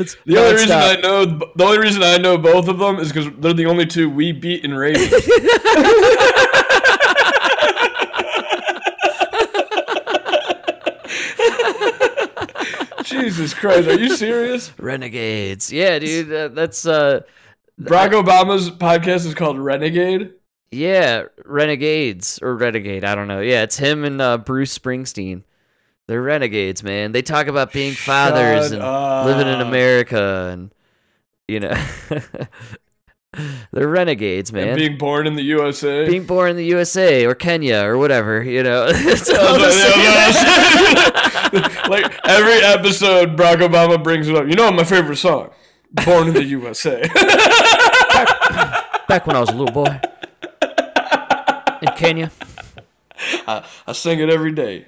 [0.00, 0.96] It's The only reason nonstop.
[0.96, 1.24] I know,
[1.56, 4.32] the only reason I know both of them is because they're the only two we
[4.32, 5.10] beat in ratings.
[13.20, 14.72] Jesus Christ, are you serious?
[14.78, 17.20] Renegades, yeah, dude, uh, that's uh,
[17.80, 20.32] Barack Obama's podcast is called Renegade.
[20.70, 23.04] Yeah, Renegades or Renegade.
[23.04, 23.40] I don't know.
[23.40, 25.42] Yeah, it's him and uh, Bruce Springsteen.
[26.06, 27.12] They're renegades, man.
[27.12, 29.60] They talk about being fathers Shut and living in.
[29.60, 30.74] America, and
[31.46, 31.74] you know,
[33.72, 34.70] they're renegades, man.
[34.70, 36.08] And being born in the USA.
[36.08, 38.86] Being born in the USA or Kenya or whatever, you know.
[41.52, 41.90] It's I all was the like- same.
[41.90, 44.46] I was like- like every episode, Barack Obama brings it up.
[44.48, 45.50] You know my favorite song,
[46.04, 47.00] "Born in the USA."
[49.08, 50.00] Back when I was a little boy
[51.82, 52.30] in Kenya.
[53.46, 54.86] I, I sing it every day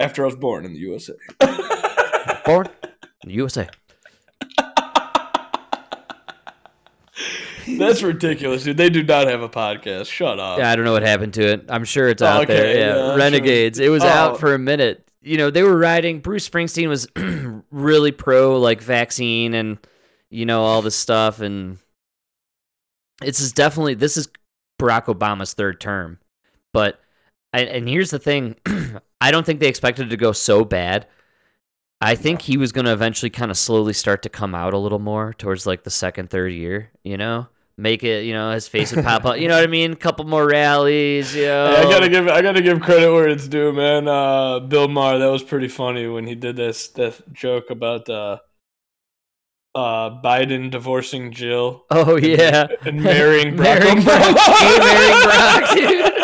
[0.00, 1.14] after I was born in the USA.
[2.44, 2.68] Born
[3.22, 3.68] in the USA.
[7.66, 8.78] That's ridiculous, dude.
[8.78, 10.06] They do not have a podcast.
[10.10, 10.58] Shut up.
[10.58, 11.66] Yeah, I don't know what happened to it.
[11.68, 12.76] I'm sure it's oh, out okay, there.
[12.76, 13.78] Yeah, yeah, Renegades.
[13.78, 13.86] sure.
[13.86, 14.08] It was Oh.
[14.08, 15.06] out for a minute.
[15.20, 16.20] You know, they were riding.
[16.20, 17.08] Bruce Springsteen was
[17.70, 19.78] really pro like vaccine and
[20.30, 21.78] you know all this stuff, and
[23.20, 24.28] this is definitely this is
[24.80, 26.18] Barack Obama's third term,
[26.72, 27.00] but
[27.52, 28.56] and, and here's the thing,
[29.20, 31.06] I don't think they expected it to go so bad.
[32.00, 34.78] I think he was going to eventually kind of slowly start to come out a
[34.78, 37.48] little more towards like the second, third year, you know?
[37.80, 39.38] Make it, you know, his face would pop up.
[39.38, 39.94] You know what I mean?
[39.94, 41.70] couple more rallies, you know.
[41.70, 44.08] Hey, I gotta give I gotta give credit where it's due, man.
[44.08, 48.38] Uh, Bill Maher, that was pretty funny when he did this that joke about uh,
[49.76, 52.66] uh, Biden divorcing Jill Oh, yeah.
[52.84, 54.34] and marrying Barack Marrying Obama.
[54.34, 56.14] Barack- marrying Barack, dude.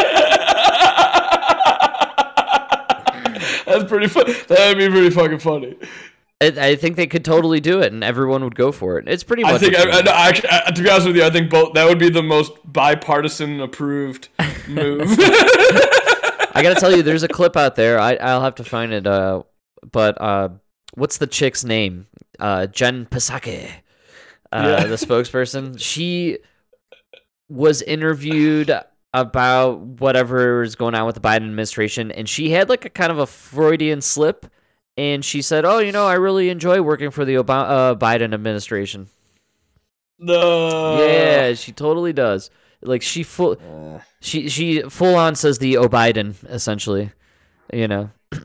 [3.67, 4.27] That's pretty fun.
[4.49, 5.77] That'd be pretty fucking funny.
[6.45, 9.09] I, I think they could totally do it, and everyone would go for it.
[9.09, 9.55] It's pretty much.
[9.55, 11.99] I think, I, I, actually, to be honest with you, I think both that would
[11.99, 14.29] be the most bipartisan approved
[14.69, 15.07] move.
[16.57, 17.99] I gotta tell you, there's a clip out there.
[17.99, 19.07] I I'll have to find it.
[19.07, 19.43] Uh,
[19.91, 20.51] but uh,
[20.95, 22.07] what's the chick's name?
[22.39, 23.69] Uh, Jen Psaki,
[24.53, 24.87] uh, Yeah.
[24.87, 25.79] the spokesperson.
[25.81, 26.39] She
[27.49, 28.73] was interviewed
[29.13, 33.13] about whatever is going on with the Biden administration, and she had like a kind
[33.13, 34.47] of a Freudian slip,
[34.97, 38.33] and she said, "Oh, you know, I really enjoy working for the Obama, uh, Biden
[38.33, 39.09] administration."
[40.19, 41.05] No.
[41.05, 42.51] yeah, she totally does.
[42.81, 43.57] Like she full,
[44.21, 47.13] she she full on says the O'Biden essentially.
[47.73, 48.11] You know,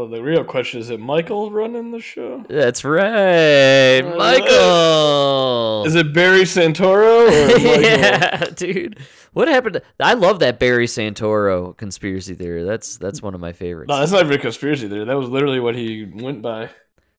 [0.00, 2.42] Well, the real question is: Is it Michael running the show?
[2.48, 5.84] that's right, Uh, Michael.
[5.84, 8.98] Is it Barry Santoro or yeah, dude.
[9.34, 9.74] What happened?
[9.74, 12.64] To, I love that Barry Santoro conspiracy theory.
[12.64, 13.90] That's that's one of my favorites.
[13.90, 15.04] No, that's not even a conspiracy theory.
[15.04, 16.70] That was literally what he went by.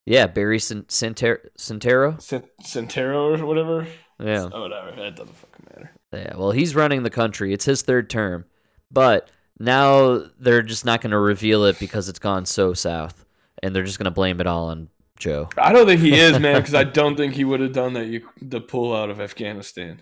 [0.08, 2.20] yeah, Barry San- Santer- Santero.
[2.20, 3.86] Sant- Santero or whatever.
[4.20, 4.50] Yeah.
[4.52, 4.90] Oh, whatever.
[4.90, 5.92] It doesn't fucking matter.
[6.14, 7.54] Yeah, well, he's running the country.
[7.54, 8.46] It's his third term,
[8.92, 9.30] but
[9.62, 13.26] now they're just not going to reveal it because it's gone so south,
[13.62, 15.50] and they're just going to blame it all on Joe.
[15.58, 18.08] I don't think he is, man, because I don't think he would have done that.
[18.08, 20.02] You, the pull out of Afghanistan.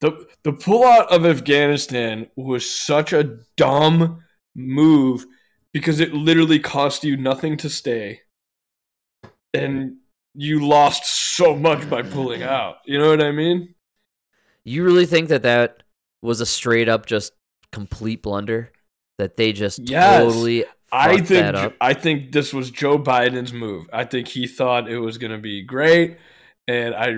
[0.00, 4.22] The the pull out of Afghanistan was such a dumb
[4.54, 5.24] move
[5.72, 8.20] because it literally cost you nothing to stay,
[9.54, 9.96] and
[10.34, 12.76] you lost so much by pulling out.
[12.84, 13.74] You know what I mean?
[14.64, 15.82] You really think that that
[16.20, 17.32] was a straight up just
[17.76, 18.72] complete blunder?
[19.18, 20.22] That they just Yes.
[20.22, 21.74] totally I think?
[21.80, 23.88] I think this was Joe Biden's move.
[23.92, 26.16] I think he thought it was going to be great,
[26.68, 27.16] and I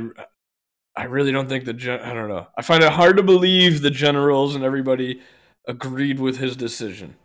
[0.96, 2.48] I really don't think the gen- I don't know.
[2.56, 5.20] I find it hard to believe the generals and everybody
[5.66, 7.16] agreed with his decision.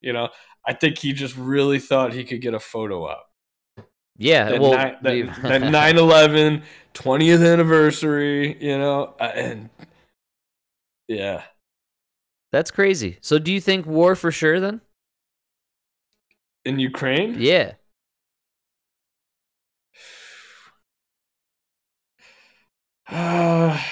[0.00, 0.28] You know,
[0.66, 3.28] I think he just really thought he could get a photo up.
[4.16, 5.62] Yeah, That, well, ni- that, the- that
[5.96, 6.62] 9/11
[6.94, 9.70] 20th anniversary, you know, uh, and
[11.08, 11.42] yeah.
[12.52, 13.18] That's crazy.
[13.20, 14.80] So, do you think war for sure then?
[16.64, 17.36] In Ukraine?
[17.38, 17.72] Yeah.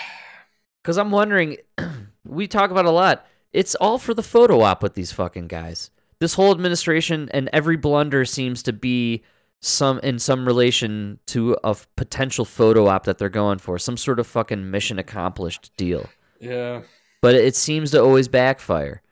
[0.83, 1.59] Because I'm wondering,
[2.25, 3.27] we talk about a lot.
[3.53, 5.91] It's all for the photo op with these fucking guys.
[6.21, 9.23] This whole administration and every blunder seems to be
[9.61, 14.19] some in some relation to a potential photo op that they're going for, some sort
[14.19, 16.07] of fucking mission accomplished deal.
[16.41, 16.81] yeah.
[17.23, 19.03] But it seems to always backfire.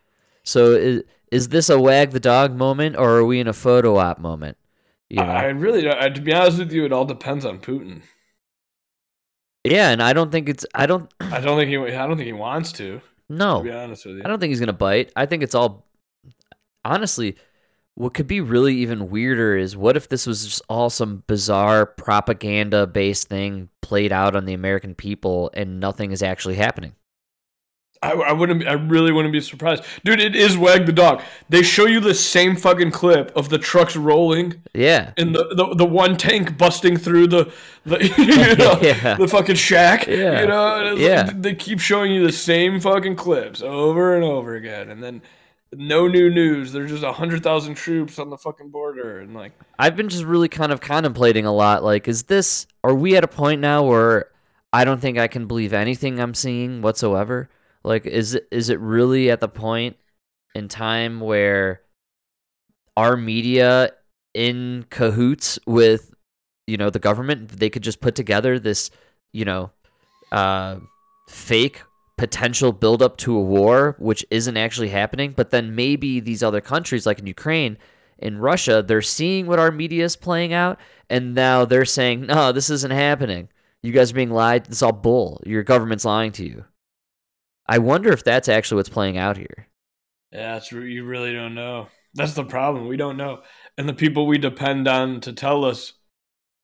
[0.42, 3.96] So is, is this a wag the dog moment or are we in a photo
[3.98, 4.56] op moment?
[5.10, 5.24] You know?
[5.24, 8.02] I I really, don't- I, to be honest with you, it all depends on Putin.
[9.64, 12.26] yeah, and I don't think it's I don't I don't think he, I don't think
[12.26, 13.00] he wants to.
[13.28, 13.58] no.
[13.58, 15.12] To be honest with you, I don't think he's gonna bite.
[15.16, 15.86] I think it's all
[16.84, 17.36] honestly.
[17.94, 21.84] What could be really even weirder is what if this was just all some bizarre
[21.84, 26.92] propaganda based thing played out on the American people and nothing is actually happening.
[28.02, 28.66] I, I wouldn't.
[28.68, 30.20] I really wouldn't be surprised, dude.
[30.20, 31.20] It is wag the dog.
[31.48, 35.12] They show you the same fucking clip of the trucks rolling Yeah.
[35.16, 37.52] and the, the, the one tank busting through the
[37.84, 39.16] the you know, Yeah.
[39.16, 40.06] the fucking shack.
[40.06, 40.40] Yeah.
[40.42, 41.22] You know, Yeah.
[41.24, 45.20] like they keep showing you the same fucking clips over and over again, and then
[45.74, 46.72] no new news.
[46.72, 50.24] There's just a hundred thousand troops on the fucking border, and like I've been just
[50.24, 51.82] really kind of contemplating a lot.
[51.82, 54.28] Like, is this, are we at a point now where
[54.72, 57.48] I don't think I can believe anything I'm seeing whatsoever?
[57.88, 59.96] Like, is it, is it really at the point
[60.54, 61.80] in time where
[62.98, 63.92] our media
[64.34, 66.12] in cahoots with,
[66.66, 68.90] you know, the government, they could just put together this,
[69.32, 69.70] you know,
[70.32, 70.76] uh,
[71.30, 71.80] fake
[72.18, 75.32] potential buildup to a war, which isn't actually happening.
[75.34, 77.78] But then maybe these other countries, like in Ukraine,
[78.18, 82.52] in Russia, they're seeing what our media is playing out, and now they're saying, "No,
[82.52, 83.48] this isn't happening.
[83.82, 84.68] You guys are being lied.
[84.68, 85.40] Is all bull.
[85.46, 86.66] Your government's lying to you."
[87.68, 89.68] I wonder if that's actually what's playing out here.
[90.32, 91.88] Yeah, it's re- you really don't know.
[92.14, 92.88] That's the problem.
[92.88, 93.42] We don't know,
[93.76, 95.92] and the people we depend on to tell us,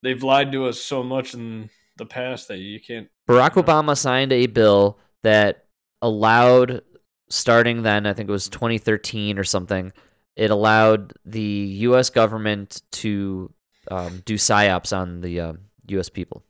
[0.03, 3.09] they've lied to us so much in the past that you can't.
[3.29, 5.67] Barack Obama signed a bill that
[6.03, 6.83] allowed,
[7.29, 9.93] starting then, I think it was 2013 or something,
[10.37, 12.11] it allowed the U.S.
[12.11, 13.53] government to
[13.91, 16.09] um, do psyops on the um U.S.
[16.09, 16.43] people,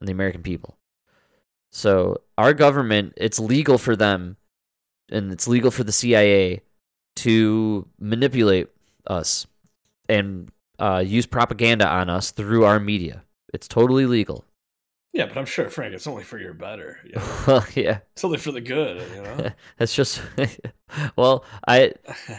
[0.00, 0.78] on the American people.
[1.76, 4.38] So our government, it's legal for them,
[5.10, 6.62] and it's legal for the CIA
[7.16, 8.68] to manipulate
[9.06, 9.46] us
[10.08, 13.24] and uh, use propaganda on us through our media.
[13.52, 14.46] It's totally legal.
[15.12, 16.98] Yeah, but I'm sure, Frank, it's only for your better.
[17.04, 17.34] You know?
[17.46, 17.98] Well, yeah.
[18.14, 19.02] It's only for the good.
[19.14, 19.50] You know.
[19.76, 20.22] That's just
[21.16, 21.92] well, I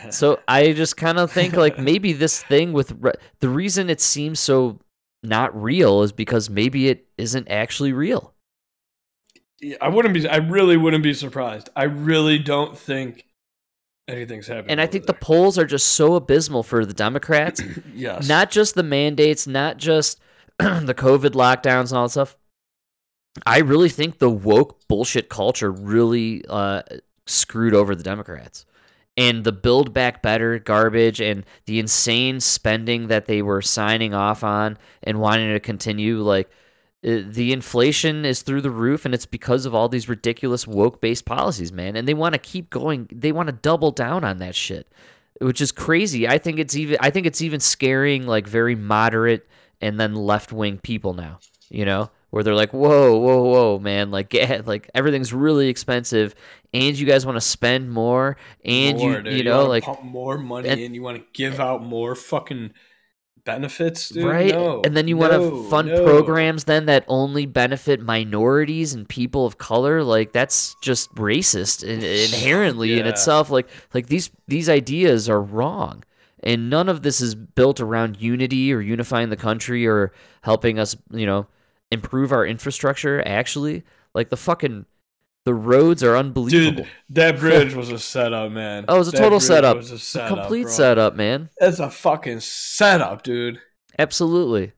[0.09, 4.01] so I just kind of think like maybe this thing with re- the reason it
[4.01, 4.79] seems so
[5.21, 8.33] not real is because maybe it isn't actually real.
[9.59, 10.27] Yeah, I wouldn't be.
[10.27, 11.69] I really wouldn't be surprised.
[11.75, 13.25] I really don't think
[14.07, 14.71] anything's happening.
[14.71, 17.61] And I think the polls are just so abysmal for the Democrats.
[17.95, 20.19] yes, not just the mandates, not just
[20.59, 22.37] the COVID lockdowns and all that stuff.
[23.45, 26.81] I really think the woke bullshit culture really uh,
[27.27, 28.65] screwed over the Democrats.
[29.15, 34.43] and the build back better garbage and the insane spending that they were signing off
[34.43, 36.49] on and wanting to continue like
[37.05, 40.99] Uh, the inflation is through the roof and it's because of all these ridiculous woke
[40.99, 44.37] based policies man and they want to keep going they want to double down on
[44.39, 44.91] that shit
[45.39, 49.47] which is crazy i think it's even i think it's even scaring like very moderate
[49.79, 51.37] and then left wing people now
[51.69, 56.33] you know where they're like whoa whoa whoa man like get, like everything's really expensive
[56.73, 59.33] and you guys want to spend more and More, you dude.
[59.37, 60.95] you know wanna like pump more money and- in.
[60.95, 62.71] You want to give out more fucking
[63.47, 64.25] benefits, dude.
[64.25, 66.03] right No, and then you want no, to fund no.
[66.03, 70.03] programs then that only benefit minorities and people of color?
[70.03, 73.49] Like that's just racist in, inherently in itself.
[73.49, 76.03] Like like these these ideas are wrong.
[76.43, 80.95] And none of this is built around unity or unifying the country or helping us
[81.09, 81.47] you know
[81.91, 83.83] improve our infrastructure actually.
[84.13, 84.85] Like the fucking
[85.47, 88.83] the roads are unbelievable Dude, that bridge was a setup, man.
[88.89, 90.71] oh it was a That total setup Was a It's a setup, complete bro.
[90.71, 93.59] setup man That's a fucking setup, dude.
[93.97, 94.73] absolutely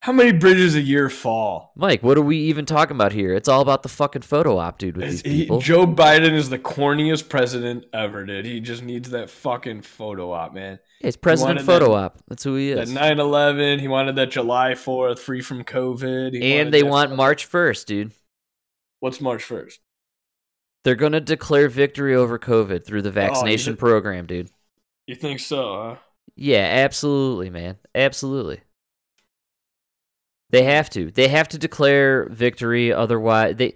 [0.00, 1.72] How many bridges a year fall?
[1.76, 3.34] Mike, what are we even talking about here?
[3.34, 5.60] It's all about the fucking photo op, dude, with these He- people.
[5.60, 8.44] Joe Biden is the corniest president ever, dude.
[8.44, 10.80] He just needs that fucking photo op, man.
[11.00, 12.18] it's President Photo that- Op.
[12.28, 12.92] That's who he That is.
[12.92, 16.32] 9 11, he wanted that July 4th, free from COVID.
[16.34, 18.12] He And they want March 1st, dude.
[19.00, 19.78] What's March 1st?
[20.84, 24.50] They're going to declare victory over COVID through the Oh, vaccination it- program, dude.
[25.06, 25.96] You think so, huh?
[26.36, 27.76] Yeah, absolutely, man.
[27.94, 28.60] Absolutely.
[30.50, 31.10] They have to.
[31.10, 33.74] They have to declare victory otherwise they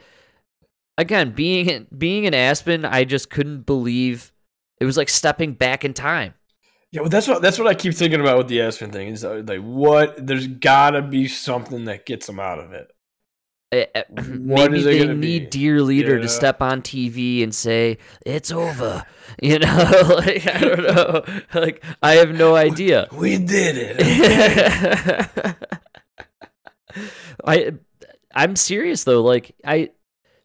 [0.99, 4.33] Again, being being in Aspen, I just couldn't believe
[4.81, 6.33] it was like stepping back in time.
[6.91, 9.09] Yeah, well, that's what that's what I keep thinking about with the Aspen thing.
[9.09, 10.27] Is uh, like, what?
[10.27, 12.91] There's gotta be something that gets them out of it.
[13.77, 15.59] Eh, eh, What maybe they need be?
[15.59, 16.23] dear leader Yeah.
[16.23, 19.05] to step on TV and say it's over.
[19.43, 19.67] You know,
[20.17, 21.25] like I don't know.
[21.61, 23.09] Like I have no idea.
[23.13, 25.57] We did it.
[27.45, 27.73] I
[28.35, 29.23] I'm serious though.
[29.23, 29.91] Like I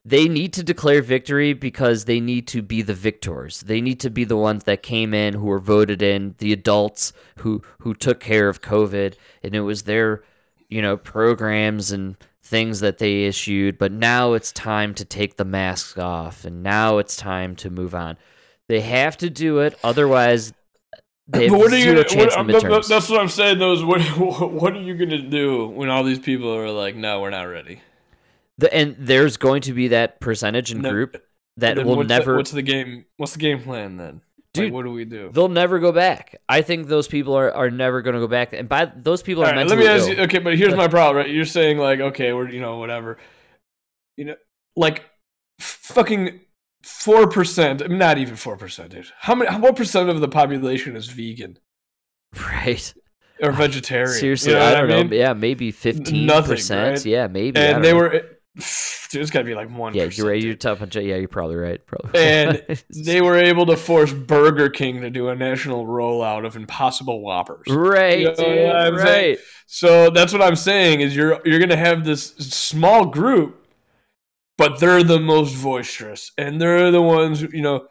[0.03, 3.61] they need to declare victory because they need to be the victors.
[3.61, 7.13] They need to be the ones that came in who were voted in, the adults
[7.37, 10.23] who who took care of COVID and it was their,
[10.69, 15.45] you know, programs and things that they issued, but now it's time to take the
[15.45, 18.17] masks off and now it's time to move on.
[18.67, 20.53] They have to do it otherwise
[21.27, 22.03] they have what are you gonna?
[22.03, 22.87] chance What, in the that- midterms.
[22.89, 23.59] that's what I'm saying.
[23.59, 24.01] Though is what
[24.51, 27.81] what are you gonna do when all these people are like, no, we're not ready.
[28.57, 31.23] The, and there's going to be that percentage and No- group
[31.57, 33.05] that will what's the- never what's the game?
[33.17, 34.21] What's the game plan then?
[34.53, 35.29] Dude, like, what do we do?
[35.33, 36.35] they'll never go back.
[36.49, 38.51] I think those people are, are never going to go back.
[38.51, 40.15] And by those people are All right, let me ask ill.
[40.17, 40.23] you.
[40.23, 41.17] Okay, but here's my problem.
[41.25, 43.17] Right, you're saying like, okay, we're you know whatever,
[44.17, 44.35] you know,
[44.75, 45.05] like
[45.59, 46.41] fucking
[46.83, 47.89] four percent.
[47.89, 49.07] Not even four percent, dude.
[49.19, 49.55] How many?
[49.57, 51.57] What percent of the population is vegan
[52.51, 52.93] right?
[53.41, 54.19] or vegetarian?
[54.19, 55.09] Seriously, You know I don't mean?
[55.11, 55.15] know.
[55.15, 56.97] Yeah, maybe fifteen Nothing, percent.
[56.97, 57.05] right?
[57.05, 57.57] Yeah, maybe.
[57.59, 57.97] And they know.
[57.99, 58.21] were.
[58.55, 59.93] Dude, it's got to be like one.
[59.93, 60.41] Yeah, you're right.
[60.41, 60.81] You're tough.
[60.93, 61.85] Yeah, you're probably right.
[61.85, 62.19] Probably.
[62.19, 62.63] and
[63.05, 67.67] they were able to force Burger King to do a national rollout of Impossible Whoppers.
[67.69, 69.29] right, You know I'm saying?
[69.31, 69.39] right.
[69.67, 73.65] So that's what I'm saying is you're you're gonna have this small group,
[74.57, 77.87] but they're the most boisterous, and they're the ones who, you know.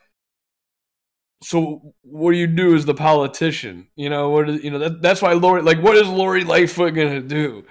[1.42, 3.88] So what do you do as the politician?
[3.96, 4.50] You know what?
[4.50, 7.64] Is, you know that that's why Lori like what is Lori Lightfoot gonna do?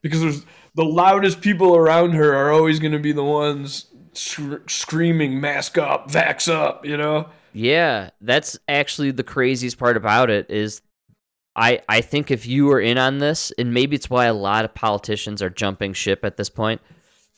[0.00, 5.40] Because there's the loudest people around her are always gonna be the ones sc- screaming
[5.40, 7.28] "mask up, vax up," you know.
[7.52, 10.82] Yeah, that's actually the craziest part about it is
[11.56, 14.64] I I think if you were in on this and maybe it's why a lot
[14.64, 16.82] of politicians are jumping ship at this point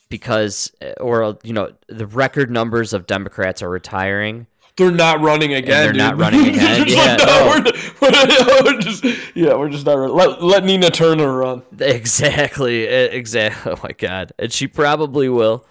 [0.09, 4.47] because uh, or you know the record numbers of Democrats are retiring.
[4.79, 5.83] They're not running again.
[5.83, 6.87] they're not running again.
[6.87, 7.63] Yeah, like, no, no.
[8.01, 9.05] we're, we're just
[9.35, 10.17] yeah, we're just not running.
[10.17, 11.63] Let, let Nina Turner run.
[11.79, 12.85] Exactly.
[12.85, 13.73] Exactly.
[13.73, 14.33] Oh my god.
[14.39, 15.67] And she probably will.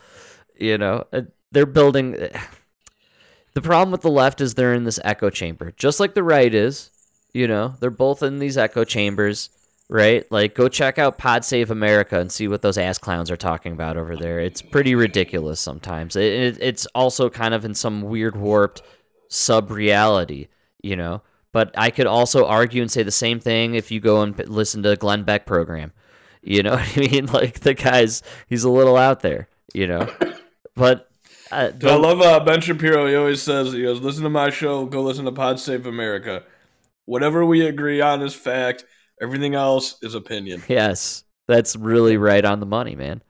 [0.60, 1.06] You know,
[1.52, 2.38] they're building eh,
[3.54, 6.54] The problem with the left is they're in this echo chamber, just like the right
[6.54, 6.90] is.
[7.34, 9.50] You know, they're both in these echo chambers,
[9.90, 10.30] right?
[10.32, 13.74] Like, go check out Pod Save America and see what those ass clowns are talking
[13.74, 14.40] about over there.
[14.40, 16.16] It's pretty ridiculous sometimes.
[16.16, 18.82] It, it, it's also kind of in some weird, warped
[19.30, 20.48] sub reality,
[20.82, 21.22] you know?
[21.52, 24.44] But I could also argue and say the same thing if you go and p-
[24.44, 25.92] listen to Glenn Beck program.
[26.42, 27.26] You know what I mean?
[27.28, 30.08] Like, the guy's, he's a little out there, you know?
[30.76, 31.10] But.
[31.52, 33.08] Uh, I love uh, Ben Shapiro.
[33.08, 36.44] He always says, he goes, listen to my show, go listen to Pod Save America.
[37.06, 38.86] Whatever we agree on is fact.
[39.20, 40.62] Everything else is opinion.
[40.68, 43.24] Yes, that's really right on the money, man.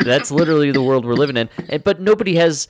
[0.00, 1.48] that's literally the world we're living in.
[1.70, 2.68] And, but nobody has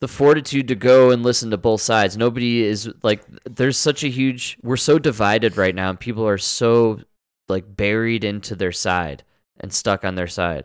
[0.00, 2.16] the fortitude to go and listen to both sides.
[2.16, 6.38] Nobody is like there's such a huge we're so divided right now and people are
[6.38, 7.00] so
[7.48, 9.24] like buried into their side
[9.60, 10.64] and stuck on their side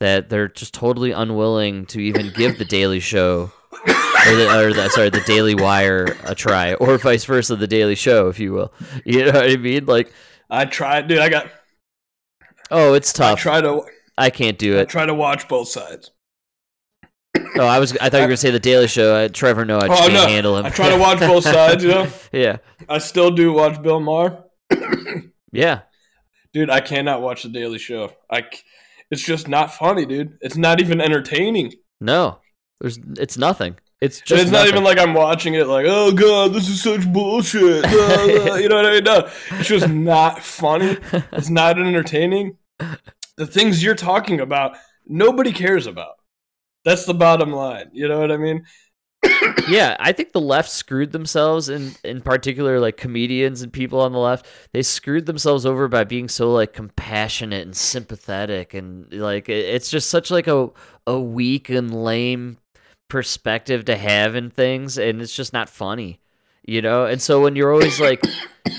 [0.00, 4.88] that they're just totally unwilling to even give the Daily Show or the, or the
[4.88, 8.72] sorry the Daily Wire a try or vice versa the Daily Show if you will.
[9.04, 9.86] You know what I mean?
[9.86, 10.12] Like
[10.52, 11.18] I tried, dude.
[11.18, 11.50] I got.
[12.70, 13.38] oh, it's tough.
[13.38, 13.84] I try to.
[14.18, 14.82] I can't do it.
[14.82, 16.10] I try to watch both sides.
[17.56, 19.24] Oh, I was I thought you were gonna say the Daily Show.
[19.24, 20.26] I, Trevor, no, I just Oh can't no!
[20.26, 20.66] handle him.
[20.66, 21.82] I try to watch both sides.
[21.82, 22.58] You know, yeah,
[22.88, 24.44] I still do watch Bill Maher.
[25.52, 25.80] yeah.
[26.52, 28.12] Dude, I cannot watch the Daily Show.
[28.30, 28.44] I,
[29.10, 30.36] it's just not funny, dude.
[30.42, 31.72] It's not even entertaining.
[32.00, 32.38] No,
[32.80, 33.76] there's it's nothing.
[34.02, 36.82] It's And just it's not even like I'm watching it like, oh god, this is
[36.82, 37.86] such bullshit.
[37.90, 39.04] You know what I mean?
[39.04, 40.98] No, it's just not funny.
[41.32, 42.56] It's not entertaining.
[43.38, 44.76] The things you're talking about,
[45.06, 46.16] nobody cares about.
[46.84, 47.90] That's the bottom line.
[47.92, 48.64] You know what I mean?
[49.68, 54.12] yeah, I think the left screwed themselves, in in particular, like comedians and people on
[54.12, 59.48] the left, they screwed themselves over by being so like compassionate and sympathetic, and like
[59.48, 60.70] it's just such like a
[61.06, 62.58] a weak and lame
[63.08, 66.18] perspective to have in things, and it's just not funny,
[66.64, 67.06] you know.
[67.06, 68.22] And so when you're always like,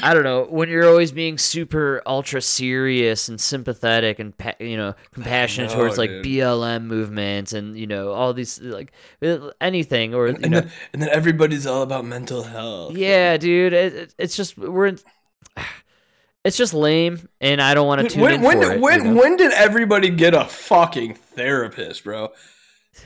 [0.02, 4.78] I don't know, when you're always being super ultra serious and sympathetic and pa- you
[4.78, 6.26] know compassionate know, towards like dude.
[6.26, 10.72] BLM movements and you know all these like uh, anything or you And know then,
[10.94, 12.96] and then everybody's all about mental health.
[12.96, 15.00] yeah, dude, it, it- it's just we're in,
[16.44, 18.80] it's just lame, and I don't want to tune when in when for it.
[18.82, 19.22] when, you know?
[19.22, 22.32] when did everybody get a fucking therapist, bro?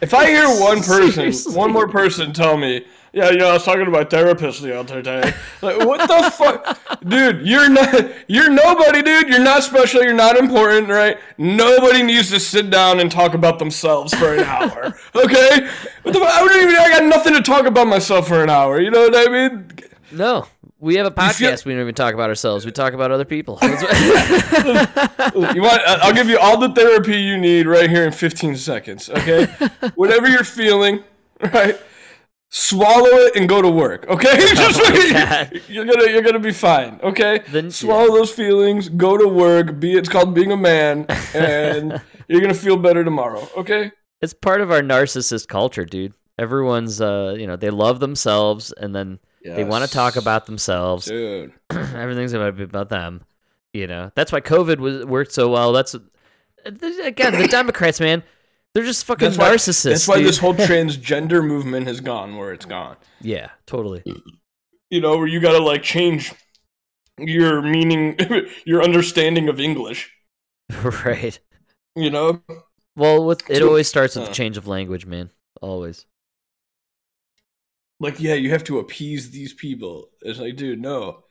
[0.02, 3.64] If I hear one person, one more person tell me, yeah, you know, I was
[3.64, 5.34] talking to my therapist the other day.
[5.62, 7.46] Like, what the fuck, dude?
[7.48, 9.30] You're not, you're nobody, dude.
[9.30, 10.04] You're not special.
[10.04, 11.18] You're not important, right?
[11.38, 14.86] Nobody needs to sit down and talk about themselves for an hour,
[15.16, 15.68] okay?
[16.04, 16.34] What the fuck?
[16.34, 16.76] I don't even.
[16.76, 18.80] I got nothing to talk about myself for an hour.
[18.80, 19.70] You know what I mean?
[20.12, 20.46] no,
[20.80, 21.66] we have a podcast.
[21.66, 22.66] we don't even talk about ourselves.
[22.66, 23.60] We talk about other people.
[25.54, 25.82] You want?
[25.86, 29.10] I'll give you all the therapy you need right here in 15 seconds.
[29.10, 29.46] Okay,
[29.96, 31.04] whatever you're feeling,
[31.42, 31.80] right?
[32.50, 34.08] Swallow it and go to work.
[34.08, 37.00] Okay, Just- you're gonna you're gonna be fine.
[37.04, 38.88] Okay, Then- swallow those feelings.
[38.90, 39.80] Go to work.
[39.80, 43.48] Be it's called being a man, and you're gonna feel better tomorrow.
[43.58, 43.92] Okay.
[44.22, 46.14] it's part of our narcissist culture, dude.
[46.40, 51.06] Everyone's, uh, you know, they love themselves, and then they want to talk about themselves.
[51.08, 53.24] Dude, Everything's gonna be about them.
[53.74, 55.72] You know, that's why COVID was worked so well.
[55.74, 55.96] That's
[56.66, 58.24] again the Democrats, man.
[58.78, 59.86] They're just fucking that's why, narcissists.
[59.86, 60.28] That's why dude.
[60.28, 62.96] this whole transgender movement has gone where it's gone.
[63.20, 64.04] yeah, totally.
[64.92, 66.32] you know, where you gotta like change
[67.18, 68.16] your meaning,
[68.68, 70.14] your understanding of English.
[71.04, 71.40] right.
[71.96, 72.44] You know,
[72.96, 74.28] Well, with it always starts with uh.
[74.28, 75.32] the change of language, man.
[75.60, 76.06] Always.
[78.00, 80.10] like yeah, you have to appease these people.
[80.22, 81.24] It's like, dude, no.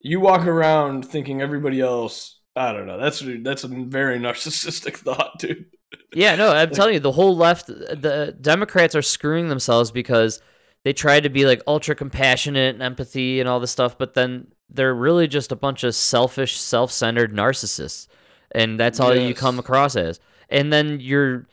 [0.00, 2.38] You walk around thinking everybody else.
[2.54, 3.00] I don't know.
[3.00, 5.66] That's that's a very narcissistic thought, dude.
[6.12, 10.40] Yeah, no, I'm telling you, the whole left, the Democrats are screwing themselves because
[10.86, 14.46] they try to be like ultra compassionate and empathy and all this stuff, but then
[14.70, 18.06] they're really just a bunch of selfish, self centered narcissists.
[18.52, 20.20] And that's all you come across as.
[20.48, 21.48] And then you're.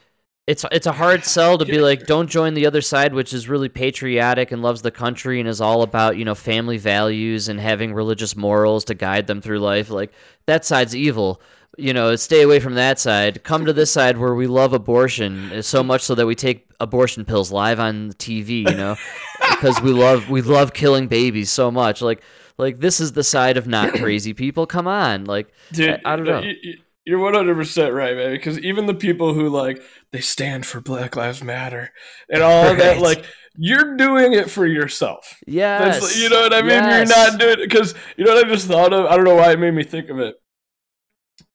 [0.45, 3.47] It's it's a hard sell to be like don't join the other side which is
[3.47, 7.61] really patriotic and loves the country and is all about you know family values and
[7.61, 10.11] having religious morals to guide them through life like
[10.45, 11.41] that side's evil
[11.77, 15.61] you know stay away from that side come to this side where we love abortion
[15.63, 18.95] so much so that we take abortion pills live on TV you know
[19.49, 22.21] because we love we love killing babies so much like
[22.57, 26.15] like this is the side of not crazy people come on like Dude, I, I
[26.15, 28.31] don't know you- you- You're one hundred percent right, man.
[28.31, 29.81] Because even the people who like
[30.13, 31.91] they stand for Black Lives Matter
[32.29, 33.25] and all that, like
[33.57, 35.37] you're doing it for yourself.
[35.45, 36.69] yes That's, you know what I mean?
[36.69, 37.09] yes.
[37.09, 39.05] You're not doing it because you know what I just thought of.
[39.07, 40.35] I don't know why it made me think of it,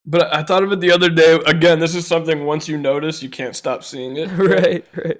[0.08, 1.38] but I thought of it the other day.
[1.46, 4.26] Again, this is something once you notice, you can't stop seeing it.
[4.32, 5.18] right right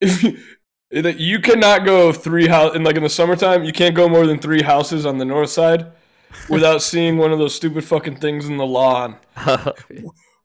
[0.00, 0.38] If you,
[1.02, 4.26] that you cannot go three house in like in the summertime, you can't go more
[4.26, 5.90] than three houses on the north side
[6.48, 9.16] without seeing one of those stupid fucking things in the lawn.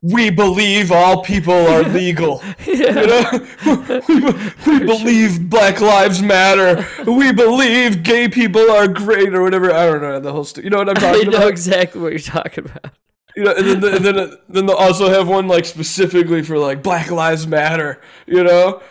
[0.00, 2.40] We believe all people are legal.
[2.64, 3.46] You know?
[3.66, 6.86] we, we believe Black Lives Matter.
[7.04, 9.72] We believe gay people are great or whatever.
[9.72, 10.44] I don't know the whole.
[10.44, 11.48] Stu- you know what I'm talking I know about?
[11.50, 12.94] exactly what you're talking about
[13.38, 16.82] You know, and then, and then then they'll also have one like specifically for like
[16.82, 18.00] Black Lives Matter.
[18.26, 18.82] You know,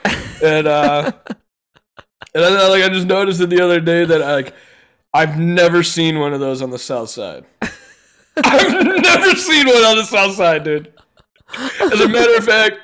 [0.41, 1.11] and uh,
[2.33, 4.53] and I, like I just noticed it the other day that like
[5.13, 7.43] I've never seen one of those on the South Side.
[8.41, 10.93] I've never seen one on the South Side, dude.
[11.81, 12.77] As a matter of fact,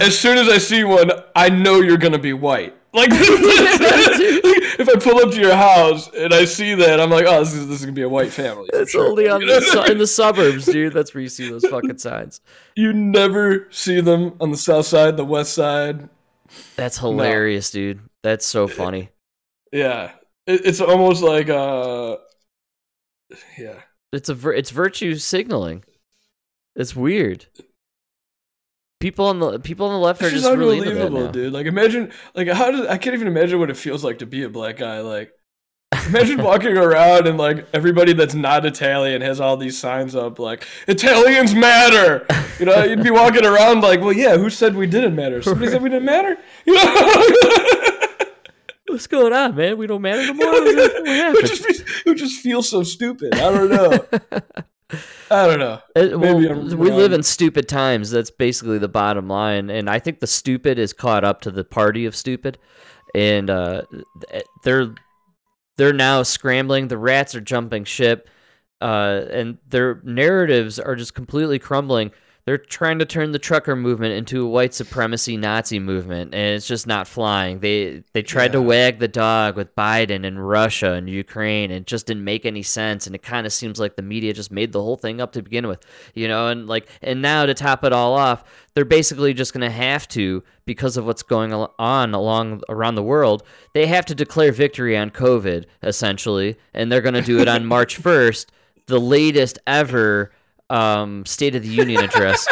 [0.00, 2.74] as soon as I see one, I know you're gonna be white.
[2.94, 7.40] Like if I pull up to your house and I see that, I'm like, oh,
[7.40, 8.68] this is this is gonna be a white family.
[8.74, 9.08] It's sure.
[9.08, 10.92] only on the su- in the suburbs, dude.
[10.92, 12.42] That's where you see those fucking signs.
[12.76, 16.10] You never see them on the south side, the west side.
[16.76, 18.00] That's hilarious, dude.
[18.22, 19.08] That's so funny.
[19.72, 20.12] Yeah,
[20.46, 22.18] it, it's almost like uh,
[23.58, 23.80] yeah.
[24.12, 25.82] It's a it's virtue signaling.
[26.76, 27.46] It's weird.
[29.02, 31.52] People on the people on the left are just, just really into that unbelievable, dude.
[31.52, 34.44] Like imagine, like how does I can't even imagine what it feels like to be
[34.44, 35.00] a black guy.
[35.00, 35.32] Like
[36.06, 40.64] imagine walking around and like everybody that's not Italian has all these signs up like
[40.86, 42.24] Italians matter.
[42.60, 45.42] You know, you'd be walking around like, well, yeah, who said we didn't matter?
[45.42, 46.38] Somebody said we didn't matter.
[46.64, 47.22] You know.
[48.86, 49.78] What's going on, man?
[49.78, 50.46] We don't matter no more.
[50.54, 51.48] It happened?
[51.48, 53.34] just be, it just feels so stupid.
[53.34, 54.62] I don't know.
[55.30, 55.80] I don't know.
[55.96, 58.10] Uh, well, we live in stupid times.
[58.10, 59.70] That's basically the bottom line.
[59.70, 62.58] And I think the stupid is caught up to the party of stupid,
[63.14, 63.82] and uh,
[64.64, 64.94] they're
[65.76, 66.88] they're now scrambling.
[66.88, 68.28] The rats are jumping ship,
[68.80, 72.10] uh, and their narratives are just completely crumbling.
[72.44, 76.66] They're trying to turn the trucker movement into a white supremacy Nazi movement, and it's
[76.66, 77.60] just not flying.
[77.60, 81.86] They they tried to wag the dog with Biden and Russia and Ukraine, and it
[81.86, 83.06] just didn't make any sense.
[83.06, 85.42] And it kind of seems like the media just made the whole thing up to
[85.42, 86.48] begin with, you know.
[86.48, 88.42] And like, and now to top it all off,
[88.74, 93.04] they're basically just going to have to, because of what's going on along around the
[93.04, 97.46] world, they have to declare victory on COVID essentially, and they're going to do it
[97.46, 98.50] on March first,
[98.86, 100.32] the latest ever
[100.72, 102.46] um, State of the Union address.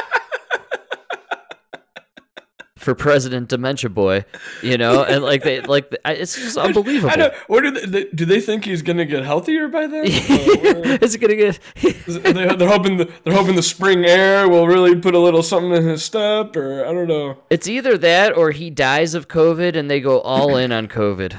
[2.76, 4.24] For President Dementia Boy,
[4.62, 7.10] you know, and like they like it's just unbelievable.
[7.10, 8.24] I don't, what do they, they do?
[8.24, 10.04] They think he's gonna get healthier by then?
[11.02, 11.58] Is it gonna get?
[11.76, 15.74] they, they're hoping the, they're hoping the spring air will really put a little something
[15.74, 17.36] in his step, or I don't know.
[17.50, 21.36] It's either that or he dies of COVID and they go all in on COVID.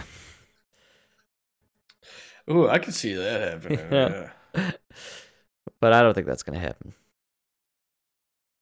[2.52, 3.80] Ooh, I can see that happening.
[3.92, 4.10] Yeah.
[4.10, 4.30] yeah.
[5.82, 6.94] But I don't think that's gonna happen.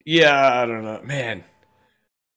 [0.05, 1.43] Yeah, I don't know, man.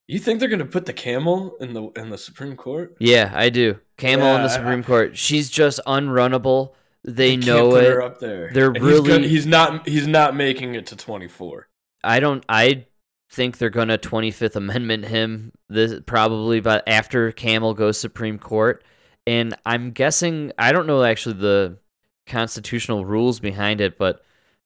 [0.09, 2.97] You think they're gonna put the camel in the in the Supreme Court?
[2.99, 3.79] Yeah, I do.
[3.97, 5.17] Camel in the Yeah, I- Supreme Court.
[5.17, 6.73] She's just unrunnable.
[7.05, 7.85] They, can't know it.
[7.85, 8.51] her up there.
[8.53, 11.69] They're And he's gonna- really- he's not he's not making it to twenty four.
[12.05, 12.45] I don't.
[12.49, 12.87] I
[13.31, 15.53] think they're gonna Twenty Fifth Amendment him.
[15.69, 18.85] This probably, but after Camel goes Supreme Court,
[19.27, 21.79] and I'm guessing I don't know actually the
[22.27, 24.23] constitutional rules behind it, but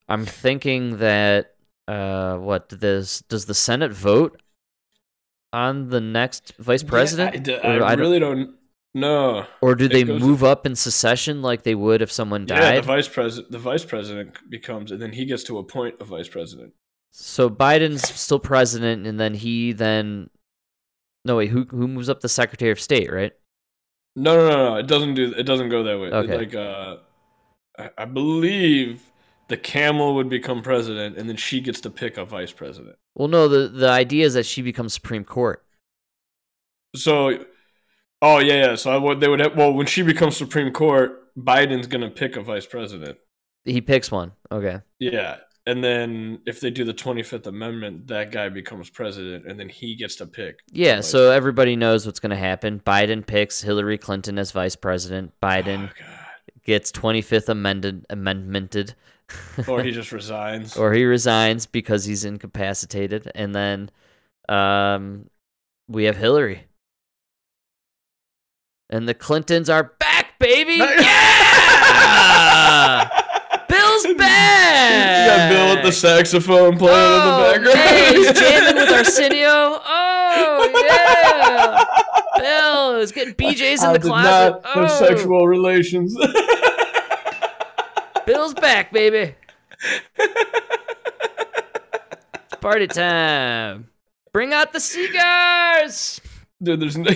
[0.09, 1.54] I'm thinking that
[1.88, 4.40] uh, what does does the Senate vote
[5.52, 8.54] on the next vice president, I, Or I I don't- really don't
[8.94, 9.46] know.
[9.61, 12.61] or do it they move up in secession like they would if someone died?
[12.74, 16.04] Yeah, the vice president the vice president becomes, and then he gets to appoint a
[16.04, 16.72] vice president.
[17.12, 20.28] So Biden's still president, and then he then
[21.24, 23.32] no wait, who who moves up the Secretary of State, right?
[24.14, 24.76] No, no, no, no.
[24.76, 25.32] It doesn't do.
[25.36, 26.09] It doesn't go that way.
[26.09, 26.36] Okay.
[26.38, 26.96] Like, uh,
[27.78, 29.02] I, I believe
[29.49, 32.97] the camel would become president, and then she gets to pick a vice president.
[33.14, 35.64] Well, no, the the idea is that she becomes Supreme Court.
[36.94, 37.44] So,
[38.22, 38.74] oh yeah, yeah.
[38.74, 39.20] So I would.
[39.20, 39.40] They would.
[39.40, 43.18] Have, well, when she becomes Supreme Court, Biden's gonna pick a vice president.
[43.64, 44.32] He picks one.
[44.51, 44.80] Okay.
[44.99, 49.59] Yeah, and then if they do the Twenty Fifth Amendment, that guy becomes president, and
[49.59, 50.61] then he gets to pick.
[50.70, 52.80] Yeah, so everybody knows what's going to happen.
[52.86, 55.32] Biden picks Hillary Clinton as vice president.
[55.42, 56.16] Oh, Biden Oh, God.
[56.67, 58.95] Gets 25th amended amendmented
[59.69, 60.77] or he just resigns.
[60.77, 63.91] or he resigns because he's incapacitated and then
[64.49, 65.29] um
[65.89, 66.64] we have Hillary.
[68.91, 70.75] And the Clintons are back, baby.
[71.77, 73.09] Yeah!
[73.69, 75.25] Bill's back.
[75.25, 77.91] You got Bill with the saxophone playing Oh, in the background.
[77.91, 79.81] man, he's jamming with Arsenio.
[79.85, 81.85] Oh, yeah.
[82.39, 84.25] Bill is getting BJ's in I the did closet.
[84.29, 86.14] not have Oh, sexual relations.
[88.27, 89.35] Bill's back, baby.
[90.18, 90.57] It's
[92.61, 93.89] party time.
[94.33, 96.20] Bring out the cigars.
[96.62, 97.05] Dude, there's no.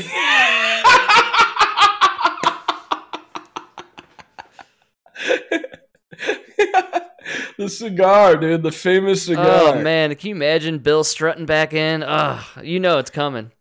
[7.58, 12.02] the cigar, dude, the famous cigar Oh man, can you imagine Bill strutting back in?
[12.02, 13.52] Ugh, you know it's coming.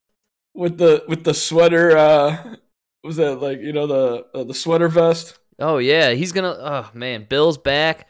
[0.53, 1.97] with the with the sweater.
[1.97, 2.55] uh
[3.03, 5.39] Was that like you know the uh, the sweater vest?
[5.59, 6.55] Oh yeah, he's gonna.
[6.59, 8.07] Oh man, Bill's back.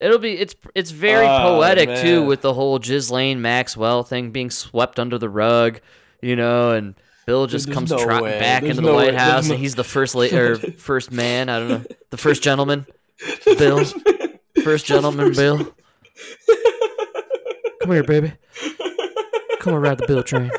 [0.00, 0.32] It'll be.
[0.38, 5.18] It's it's very Oh, poetic too, with the whole Ghislaine Maxwell thing being swept under
[5.18, 5.80] the rug,
[6.22, 6.94] you know, and
[7.26, 8.38] Bill just there's comes no trotting way.
[8.38, 9.10] back There's into the no White way.
[9.12, 11.48] There's House, no- and he's the first la- or first man.
[11.48, 12.86] I don't know, the first gentleman,
[13.58, 13.84] Bill,
[14.64, 15.74] first gentleman, Bill.
[17.82, 18.32] Come here, baby.
[19.60, 20.50] Come ride the Bill train.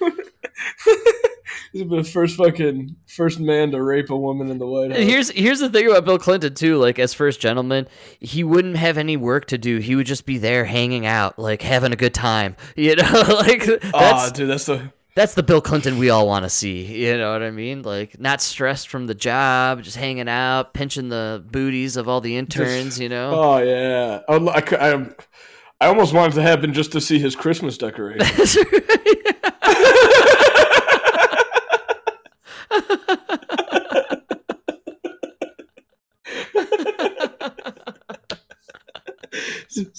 [1.72, 5.00] He's the first fucking first man to rape a woman in the White House.
[5.00, 6.78] Here's here's the thing about Bill Clinton too.
[6.78, 7.88] Like as first gentleman,
[8.20, 9.78] he wouldn't have any work to do.
[9.78, 12.56] He would just be there hanging out, like having a good time.
[12.76, 13.02] You know,
[13.40, 17.04] like that's Aw, dude, that's the that's the Bill Clinton we all want to see.
[17.04, 17.82] You know what I mean?
[17.82, 22.36] Like not stressed from the job, just hanging out, pinching the booties of all the
[22.36, 23.00] interns.
[23.00, 23.32] You know.
[23.34, 25.10] Oh yeah, um, I, I, I,
[25.80, 28.56] I almost wanted to happen just to see his Christmas decorations.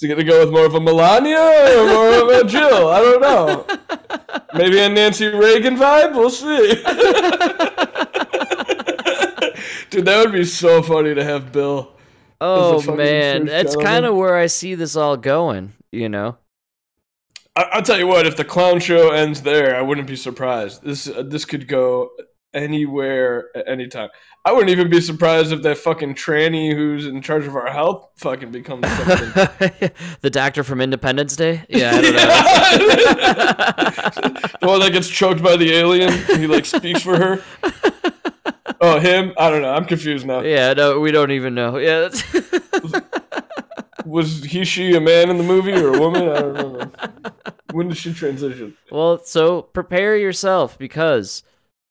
[0.00, 2.88] he gonna go with more of a Melania or more of a Jill?
[2.88, 3.66] I don't know.
[4.54, 6.14] Maybe a Nancy Reagan vibe.
[6.14, 6.74] We'll see.
[9.90, 11.92] Dude, that would be so funny to have Bill.
[12.40, 15.74] oh man, that's kind of where I see this all going.
[15.92, 16.38] You know.
[17.56, 18.26] I, I'll tell you what.
[18.26, 20.82] If the clown show ends there, I wouldn't be surprised.
[20.82, 22.10] This uh, this could go
[22.52, 24.08] anywhere at any time.
[24.44, 28.08] I wouldn't even be surprised if that fucking tranny who's in charge of our health
[28.16, 29.90] fucking becomes something.
[30.22, 31.64] the doctor from Independence Day.
[31.68, 32.20] Yeah, I don't know.
[34.60, 36.12] the one that gets choked by the alien.
[36.38, 37.42] He like speaks for her.
[38.80, 39.34] Oh, him?
[39.36, 39.72] I don't know.
[39.72, 40.40] I'm confused now.
[40.40, 41.76] yeah, no, we don't even know.
[41.76, 42.08] Yeah.
[42.08, 42.24] That's
[44.06, 46.22] Was he, she a man in the movie or a woman?
[46.22, 46.90] I don't remember.
[47.72, 48.74] When did she transition?
[48.90, 51.42] Well, so prepare yourself because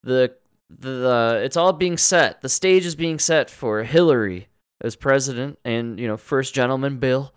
[0.03, 0.34] the
[0.70, 2.41] the it's all being set.
[2.41, 4.47] The stage is being set for Hillary
[4.82, 7.34] as president, and you know, first gentleman Bill.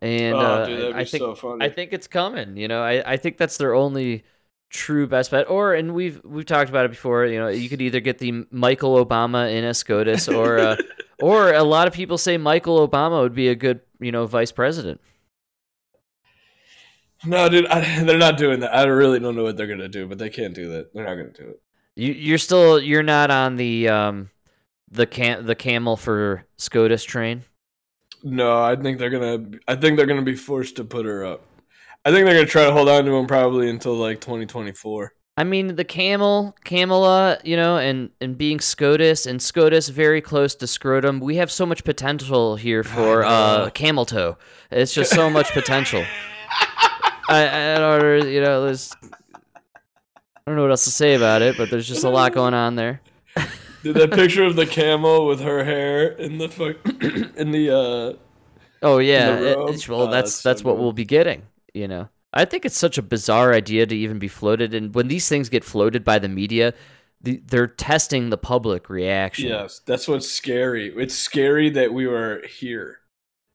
[0.00, 1.64] And Oh, uh, dude, I think so funny.
[1.64, 2.56] I think it's coming.
[2.56, 4.24] You know, I, I think that's their only
[4.68, 5.48] true best bet.
[5.48, 7.24] Or and we've we've talked about it before.
[7.26, 10.76] You know, you could either get the Michael Obama in as SCOTUS, or uh,
[11.22, 14.52] or a lot of people say Michael Obama would be a good you know vice
[14.52, 15.00] president.
[17.26, 18.74] No, dude, I, they're not doing that.
[18.74, 20.92] I really don't know what they're gonna do, but they can't do that.
[20.92, 21.62] They're not gonna do it.
[21.96, 24.30] You you're still you're not on the um
[24.90, 27.44] the cam the camel for SCOTUS train.
[28.22, 29.58] No, I think they're gonna.
[29.68, 31.42] I think they're gonna be forced to put her up.
[32.04, 35.12] I think they're gonna try to hold on to him probably until like 2024.
[35.36, 40.54] I mean the camel, Camela, you know, and and being SCOTUS and SCOTUS very close
[40.56, 41.20] to scrotum.
[41.20, 44.38] We have so much potential here for uh camel toe.
[44.70, 46.04] It's just so much potential.
[47.28, 48.94] I I don't you know there's
[50.46, 52.52] I don't know what else to say about it, but there's just a lot going
[52.52, 53.00] on there.
[53.82, 56.76] Dude, that picture of the camel with her hair in the fuck
[57.36, 58.12] in the uh
[58.82, 61.42] Oh yeah, it- it's- well Oh, that's that's so what we'll be getting.
[61.72, 65.08] You know, I think it's such a bizarre idea to even be floated, and when
[65.08, 66.74] these things get floated by the media,
[67.22, 69.48] the, they're testing the public reaction.
[69.48, 70.92] yes, that's what's scary.
[70.94, 73.00] It's scary that we were here.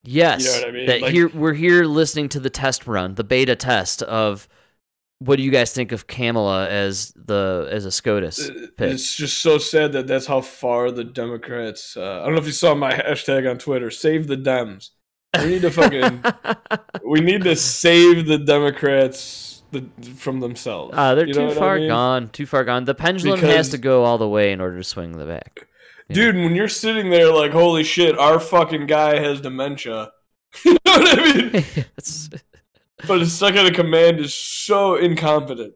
[0.03, 0.87] Yes, You know what I mean?
[0.87, 4.47] that Like- here we're here listening to the test run, the beta test of
[5.19, 8.91] what do you guys think of Kamala as the as a SCOTUS pick?
[8.91, 11.95] It's just so sad that that's how far the Democrats.
[11.95, 13.91] Uh, I don't know if you saw my hashtag on Twitter.
[13.91, 14.89] Save the Dems.
[15.37, 16.23] We need to fucking.
[17.05, 20.93] we need to save the Democrats the, from themselves.
[20.97, 21.87] Ah, they're You know too what I far mean?
[21.89, 22.29] gone.
[22.29, 22.85] Too far gone.
[22.85, 25.67] The pendulum has to go all the way in order to swing the back.
[26.11, 30.11] Dude, when you're sitting there like, holy shit, our fucking guy has dementia.
[30.65, 31.65] you know what I mean?
[33.07, 35.73] But his second in command is so incompetent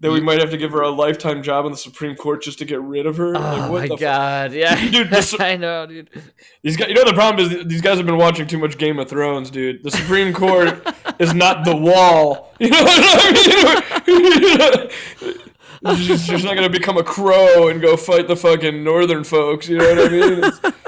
[0.00, 2.58] that we might have to give her a lifetime job on the Supreme Court just
[2.58, 3.34] to get rid of her.
[3.34, 4.00] oh like, what my the fuck?
[4.00, 4.52] god!
[4.52, 5.10] Yeah, Dude,
[5.40, 6.10] I know, dude.
[6.62, 8.98] These guys, you know, the problem is these guys have been watching too much Game
[8.98, 9.82] of Thrones, dude.
[9.84, 10.86] The Supreme Court
[11.18, 12.52] is not the wall.
[12.60, 13.02] You know what
[14.06, 14.90] I
[15.84, 15.96] mean?
[15.98, 19.68] She's just not gonna become a crow and go fight the fucking northern folks.
[19.68, 20.38] You know what I mean?
[20.44, 20.82] It's-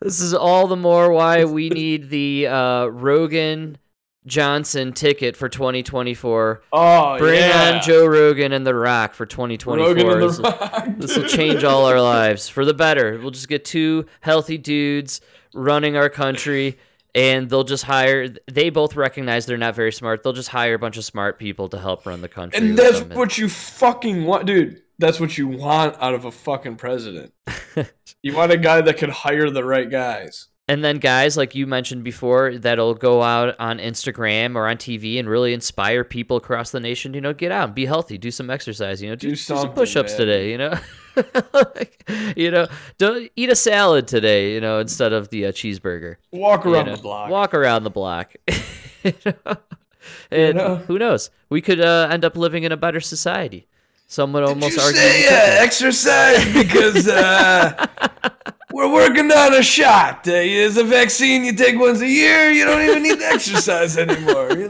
[0.00, 3.78] This is all the more why we need the uh, Rogan
[4.26, 6.62] Johnson ticket for 2024.
[6.72, 9.86] oh Bring yeah, on Joe Rogan and The Rock for 2024.
[9.94, 10.88] Rogan and This- the Rock.
[10.98, 13.18] This will change all our lives for the better.
[13.20, 15.20] We'll just get two healthy dudes
[15.54, 16.78] running our country,
[17.14, 18.28] and they'll just hire.
[18.50, 20.22] They both recognize they're not very smart.
[20.22, 22.58] They'll just hire a bunch of smart people to help run the country.
[22.58, 24.82] And that's what you fucking want, dude.
[24.98, 27.32] That's what you want out of a fucking president.
[28.22, 30.48] you want a guy that can hire the right guys.
[30.68, 35.18] And then guys like you mentioned before that'll go out on Instagram or on TV
[35.20, 37.14] and really inspire people across the nation.
[37.14, 39.00] You know, get out and be healthy, do some exercise.
[39.00, 40.18] You know, do, Do do some push-ups man.
[40.18, 40.50] today.
[40.50, 40.74] You know,
[41.52, 42.66] Like, you know,
[42.98, 44.54] don't eat a salad today.
[44.54, 46.16] You know, instead of the uh, cheeseburger.
[46.32, 46.96] Walk you around know.
[46.96, 47.30] the block.
[47.30, 48.34] Walk around the block.
[49.04, 49.56] You know?
[50.32, 50.76] And know?
[50.76, 51.30] who knows?
[51.48, 53.68] We could uh, end up living in a better society.
[54.08, 55.00] Someone almost you argue.
[55.00, 57.86] say uh, exercise because uh,
[58.72, 60.26] we're working on a shot.
[60.26, 62.50] Uh, it's a vaccine you take once a year.
[62.50, 64.52] You don't even need to exercise anymore.
[64.52, 64.68] You-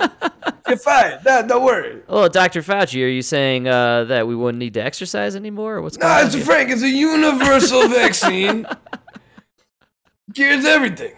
[0.69, 1.19] You're fine.
[1.25, 2.03] No, don't worry.
[2.09, 2.61] Well, Dr.
[2.63, 5.77] Fauci, are you saying uh, that we wouldn't need to exercise anymore?
[5.77, 6.45] Or what's going No, it's?
[6.47, 6.71] Frank.
[6.71, 8.67] It's a universal vaccine.
[10.35, 11.15] Cures everything.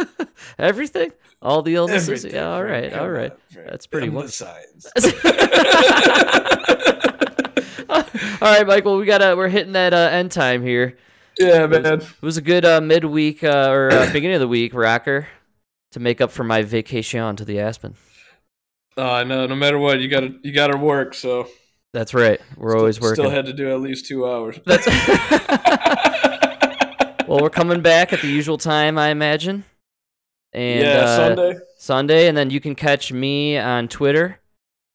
[0.58, 1.10] Everything?
[1.42, 2.08] All the illnesses?
[2.24, 2.34] Everything.
[2.34, 2.84] yeah, all Frank.
[2.84, 3.32] right, Come all right.
[3.52, 3.68] Frank.
[3.70, 4.86] That's pretty I'm science.
[8.40, 8.84] All right, Mike.
[8.84, 10.96] Well, we gotta we're hitting that uh, end time here.
[11.38, 12.00] Yeah, man.
[12.00, 15.28] It was a good uh, midweek uh, or uh, beginning of the week rocker
[15.92, 17.94] to make up for my vacation to the Aspen.
[18.96, 19.46] Oh, I know.
[19.46, 21.14] No matter what, you gotta you gotta work.
[21.14, 21.48] So
[21.92, 22.40] That's right.
[22.56, 23.24] We're always working.
[23.24, 24.58] Still had to do at least two hours.
[24.64, 24.86] That's
[27.28, 29.64] well, we're coming back at the usual time, I imagine.
[30.52, 31.58] And yeah, uh, Sunday.
[31.78, 34.40] Sunday, and then you can catch me on Twitter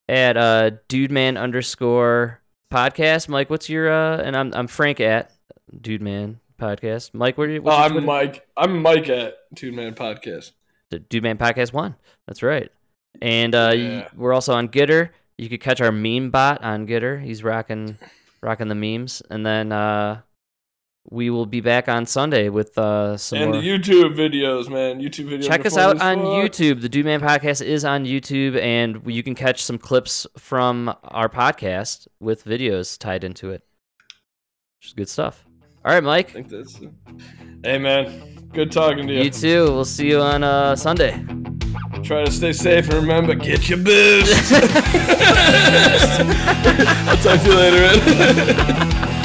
[0.08, 2.40] at uh, dudeman underscore
[2.72, 3.28] podcast.
[3.28, 4.18] Mike, what's your uh?
[4.18, 5.30] And I'm I'm Frank at
[5.74, 7.14] dudeman podcast.
[7.14, 7.62] Mike, where do you?
[7.64, 8.06] Oh, I'm Twitter?
[8.06, 8.46] Mike.
[8.56, 10.52] I'm Mike at Two Man Podcast.
[10.90, 11.94] the Dude Man Podcast One.
[12.26, 12.70] That's right.
[13.22, 14.08] And uh, Yeah.
[14.16, 15.10] we're also on Gettr.
[15.38, 17.22] You could catch our meme bot on Gettr.
[17.22, 17.96] He's rocking,
[18.42, 19.22] rocking the memes.
[19.30, 20.20] And then uh,
[21.08, 23.60] we will be back on Sunday with uh, some And more.
[23.62, 25.00] the YouTube videos, man.
[25.00, 25.46] YouTube videos.
[25.46, 26.26] Check us out on fuck.
[26.26, 26.82] YouTube.
[26.82, 31.28] The Dude Man Podcast is on YouTube, and you can catch some clips from our
[31.28, 33.62] podcast with videos tied into it.
[34.78, 35.44] Which is good stuff.
[35.84, 36.30] All right, I Mike.
[36.30, 36.78] think that's.
[37.64, 38.48] Hey, man.
[38.52, 39.22] Good talking to you.
[39.24, 39.64] You too.
[39.64, 41.24] We'll see you on uh, Sunday.
[42.02, 44.52] Try to stay safe and remember, get your boost.
[47.06, 49.16] I'll talk to you later, man.